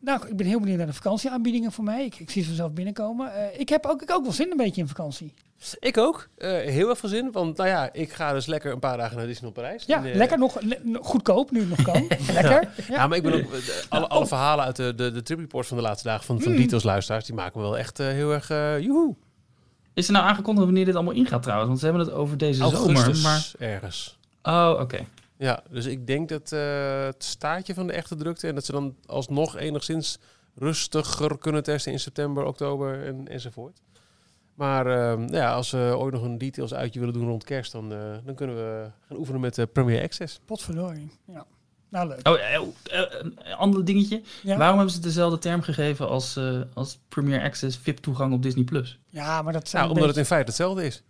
[0.00, 2.04] nou, ik ben heel benieuwd naar de vakantieaanbiedingen voor mij.
[2.04, 3.34] Ik, ik zie ze zelf binnenkomen.
[3.34, 5.34] Eh, ik heb ook, ik ook wel zin een beetje in vakantie.
[5.78, 6.28] Ik ook.
[6.36, 9.16] Eh, heel erg veel zin, want nou ja, ik ga dus lekker een paar dagen
[9.16, 9.84] naar Disneyland Parijs.
[9.86, 12.06] Ja, de- lekker nog le- goedkoop nu het nog kan.
[12.32, 12.68] lekker.
[12.76, 13.06] Ja, Ja.
[13.06, 13.58] maar ik ben ook eh,
[13.88, 16.52] alle, alle verhalen uit de, de, de trip reports van de laatste dagen van, van
[16.52, 16.58] Mm.
[16.58, 18.48] Details luisteraars, die maken me wel echt eh, heel erg
[18.82, 19.14] joehoe.
[19.99, 21.68] Is er nou aangekondigd wanneer dit allemaal ingaat trouwens?
[21.68, 23.18] Want ze hebben het over deze zomer.
[23.22, 23.53] Maar...
[23.59, 24.18] ergens.
[24.42, 25.07] Oh, oké.
[25.36, 28.72] Ja, dus ik denk dat eh, het staartje van de echte drukte en dat ze
[28.72, 30.18] dan alsnog enigszins
[30.55, 33.80] rustiger kunnen testen in september, oktober en, enzovoort.
[34.55, 37.72] Maar eh, nou ja, als we ooit nog een details uitje willen doen rond kerst,
[37.72, 40.40] dan, eh, dan kunnen we gaan oefenen met uh, Premier Access.
[40.44, 41.11] Potverdorie.
[41.24, 41.46] Ja.
[41.89, 42.28] Nou, leuk.
[42.28, 44.22] Oh, eh, oh, eh, een ander dingetje.
[44.43, 44.57] Ja.
[44.57, 48.64] Waarom hebben ze dezelfde term gegeven als, uh, als Premier Access VIP-toegang op Disney+.
[48.64, 48.99] Plus?
[49.09, 51.03] Ja, maar dat zijn nou, omdat het in feite hetzelfde is.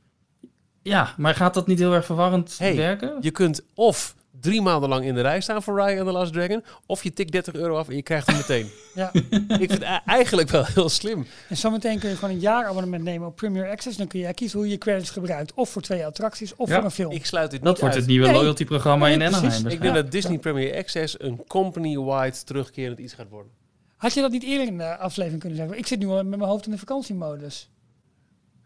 [0.83, 3.17] Ja, maar gaat dat niet heel erg verwarrend hey, werken?
[3.21, 6.33] Je kunt of drie maanden lang in de rij staan voor Raya and the Last
[6.33, 8.69] Dragon, of je tikt 30 euro af en je krijgt hem meteen.
[8.95, 9.11] ja.
[9.59, 11.27] Ik vind het eigenlijk wel heel slim.
[11.49, 13.97] En zometeen kun je gewoon een jaarabonnement nemen op Premier Access.
[13.97, 15.53] Dan kun je kiezen hoe je credits gebruikt.
[15.55, 17.13] Of voor twee attracties, of Ja, voor een film.
[17.13, 18.05] Ik sluit dit dat niet wordt uit.
[18.05, 18.37] het nieuwe Nee.
[18.37, 19.39] loyalty-programma Nee, in precies.
[19.43, 19.67] Anaheim.
[19.67, 23.53] Ik denk dat Disney Premier Access een company-wide terugkerend iets gaat worden.
[23.97, 25.79] Had je dat niet eerder in de aflevering kunnen zeggen?
[25.79, 27.71] Ik zit nu al met mijn hoofd in de vakantiemodus.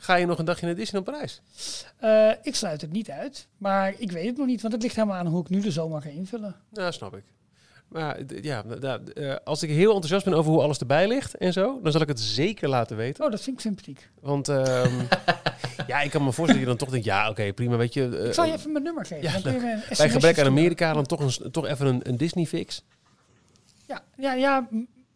[0.03, 1.43] Ga je nog een dagje naar Disneyland Parijs?
[2.05, 3.47] Uh, ik sluit het niet uit.
[3.59, 4.61] Maar ik weet het nog niet.
[4.61, 6.57] Want het ligt helemaal aan hoe ik nu de zomer ga invullen.
[6.71, 7.23] Nou, snap ik.
[7.89, 8.65] Maar ja,
[9.15, 12.01] uh, als ik heel enthousiast ben over hoe alles erbij ligt en zo, dan zal
[12.01, 13.25] ik het zeker laten weten.
[13.25, 14.11] Oh, dat vind ik sympathiek.
[14.21, 15.09] Want um,
[15.87, 17.95] ja, ik kan me voorstellen dat je dan toch denkt, ja, oké, okay, prima, weet
[17.95, 18.09] je.
[18.13, 19.23] Uh, ik zal je even mijn nummer geven.
[19.23, 22.01] Ja, dan kun je me Bij gebrek aan Amerika dan toch, een, toch even een,
[22.09, 22.85] een Disney-fix.
[23.87, 24.69] Ja, ja, ja,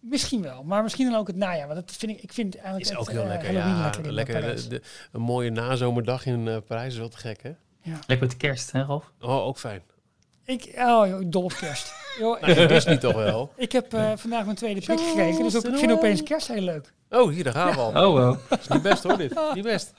[0.09, 0.63] misschien wel.
[0.63, 1.67] Maar misschien dan ook het najaar.
[1.67, 3.47] Want dat vind ik, ik vind eigenlijk is het, ook heel uh, lekker.
[3.47, 4.83] Halloween Ja, lekker, lekker de, de,
[5.13, 7.53] een mooie nazomerdag in uh, Parijs is wel te gek, hè?
[7.83, 7.99] Ja.
[8.07, 9.13] Lekker met kerst, hè, Ralf?
[9.21, 9.83] Oh, ook fijn.
[10.45, 11.93] Ik, oh, joh, dol op kerst.
[12.21, 13.53] Joh, nou, Disney toch wel?
[13.57, 16.63] Ik heb uh, vandaag mijn tweede prik gekregen, dus ook, ik vind opeens kerst heel
[16.63, 16.93] leuk.
[17.11, 17.89] Oh, hier, daar gaan we al.
[17.89, 18.39] Oh, wow.
[18.49, 19.41] Dat is niet best hoor, dit.
[19.55, 19.93] Niet best.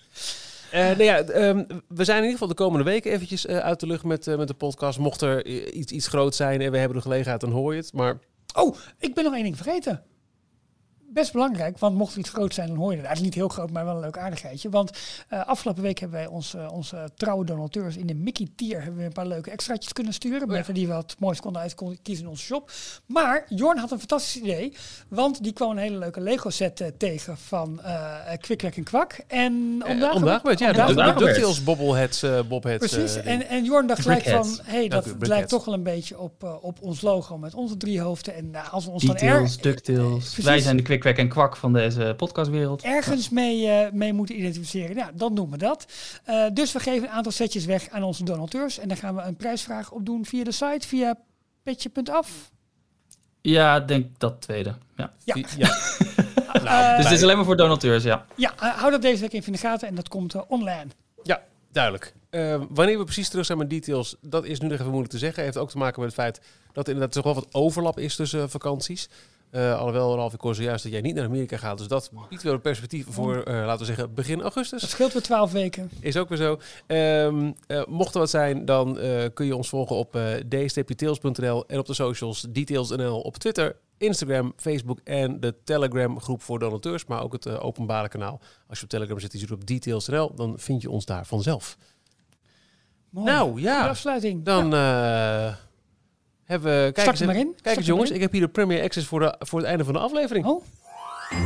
[0.74, 3.80] Uh, nou ja, um, we zijn in ieder geval de komende weken eventjes uh, uit
[3.80, 5.00] de lucht met, uh, met de podcast.
[5.00, 7.94] Mocht er iets, iets groot zijn en we hebben de gelegenheid, dan hoor je het.
[7.94, 8.20] Maar...
[8.58, 10.04] Oh, ik ben nog één ding vergeten.
[11.18, 13.06] Best belangrijk, want mocht er iets groot zijn, dan hoor je het.
[13.06, 14.70] Eigenlijk niet heel groot, maar wel een leuk aardigheidje.
[14.70, 14.92] Want
[15.34, 19.06] uh, afgelopen week hebben wij onze, onze trouwe donateurs in de Mickey tier hebben we
[19.06, 20.48] een paar leuke extraatjes kunnen sturen.
[20.48, 20.74] Met oh ja.
[20.74, 22.72] die wat moois konden uitkiezen in onze shop.
[23.06, 24.74] Maar Jorn had een fantastisch idee,
[25.08, 29.20] want die kwam een hele leuke Lego set uh, tegen van uh, Kwik, en Kwak.
[29.28, 32.88] En vandaag, ja, de, de, de DuckTales bobbleheads, uh, bobheads.
[32.88, 36.44] Precies, en, en Jorn dacht gelijk van, hey, dat lijkt toch wel een beetje op,
[36.44, 38.36] uh, op ons logo met onze drie hoofden.
[38.36, 40.36] En uh, als we ons Details, dan DuckTales.
[40.36, 42.84] Wij zijn de Kwik, Kwek en Kwak van deze podcastwereld.
[42.84, 44.96] Ergens mee, uh, mee moeten identificeren.
[44.96, 45.86] Nou, dan doen we dat.
[46.30, 48.80] Uh, dus we geven een aantal setjes weg aan onze donateurs.
[48.80, 51.18] En daar gaan we een prijsvraag op doen via de site, via
[51.64, 52.52] petje.af.
[53.42, 54.76] Ja, denk dat tweede.
[54.96, 55.14] Ja.
[55.24, 55.36] ja.
[55.58, 55.68] ja.
[56.64, 58.26] nou, dus dit is alleen maar voor donateurs, ja.
[58.36, 60.88] Ja, uh, hou dat deze week even in de gaten en dat komt uh, online.
[61.24, 62.14] Ja, duidelijk.
[62.32, 65.20] Uh, wanneer we precies terug zijn met details, dat is nu nog even moeilijk te
[65.20, 65.44] zeggen.
[65.44, 66.42] Heeft ook te maken met het feit
[66.74, 69.10] dat er inderdaad toch wel wat overlap is tussen uh, vakanties.
[69.52, 71.78] Uh, alhoewel, Ralf, ik hoor zojuist dat jij niet naar Amerika gaat.
[71.78, 74.82] Dus dat biedt wel een perspectief voor, uh, laten we zeggen, begin augustus.
[74.82, 75.90] Het scheelt weer twaalf weken.
[76.00, 76.60] Is ook weer zo.
[76.88, 78.94] Um, uh, mocht er wat zijn, dan
[79.34, 80.20] kun je ons volgen op
[80.50, 86.60] d-tails.nl en op de socials details.nl op Twitter, Instagram, Facebook en de Telegram groep voor
[86.60, 87.06] donateurs.
[87.06, 88.40] Maar ook het openbare kanaal.
[88.68, 91.78] Als je op Telegram zit, die zit op details.nl, dan vind je ons daar vanzelf.
[93.10, 93.32] Mooi.
[93.32, 94.44] Nou De ja, afsluiting.
[94.44, 95.56] dan Ja, eh,
[96.48, 96.92] hebben we...
[96.92, 97.56] Kijk Start eens, er maar in.
[97.62, 98.16] Kijk eens jongens, in.
[98.16, 100.46] ik heb hier de Premier Access voor, de, voor het einde van de aflevering.
[100.46, 100.64] Oh,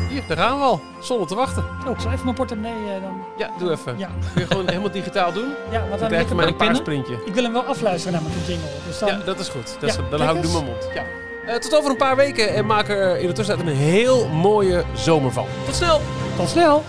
[0.09, 0.81] Hier, daar gaan we al.
[1.01, 1.63] Zonder te wachten.
[1.85, 3.23] oh, ik zal even mijn portemonnee eh, dan...
[3.37, 3.97] Ja, doe even.
[3.97, 5.49] Ja, Kun je gewoon helemaal digitaal doen?
[5.71, 7.21] ja want Dan dan krijg je ik, maar een paarsprintje.
[7.25, 8.67] ik wil hem wel afluisteren naar mijn jingle.
[8.87, 9.75] Dus dan, Ja, dat is goed.
[9.79, 10.01] Dat Ja.
[10.09, 10.87] Dan hou ik nu mijn mond.
[10.93, 11.03] Ja.
[11.45, 14.83] Eh, tot over een paar weken en maak er in de tussentijd een heel mooie
[14.95, 15.45] zomer van.
[15.65, 16.01] Tot snel!
[16.37, 16.83] Tot snel.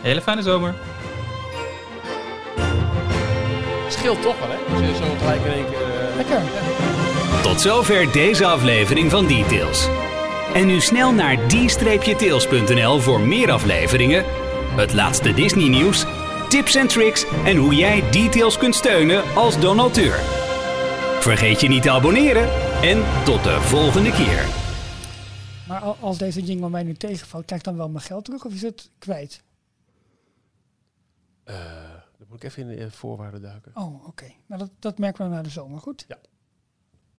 [0.00, 0.74] Hele fijne zomer.
[3.88, 4.74] Scheelt toch wel, hè?
[4.74, 5.78] Als je zo gelijk in één keer...
[6.10, 6.40] eh, Lekker.
[7.50, 9.88] Tot zover deze aflevering van Details.
[10.54, 14.24] En nu snel naar d-tails.nl voor meer afleveringen,
[14.76, 16.04] het laatste Disney nieuws,
[16.48, 20.14] tips en tricks en hoe jij Details kunt steunen als donateur.
[21.20, 22.48] Vergeet je niet te abonneren
[22.82, 24.44] en tot de volgende keer.
[25.68, 28.44] Maar al- als deze jingle mij nu tegenvalt, krijg ik dan wel mijn geld terug
[28.44, 29.42] of is het kwijt?
[31.44, 31.54] eh,
[32.18, 33.72] dan moet ik even in de voorwaarden duiken.
[33.74, 34.32] Oh, oké.
[34.46, 35.80] Nou, dat, dat merken we na de zomer.
[35.80, 36.04] Goed.
[36.08, 36.18] Ja.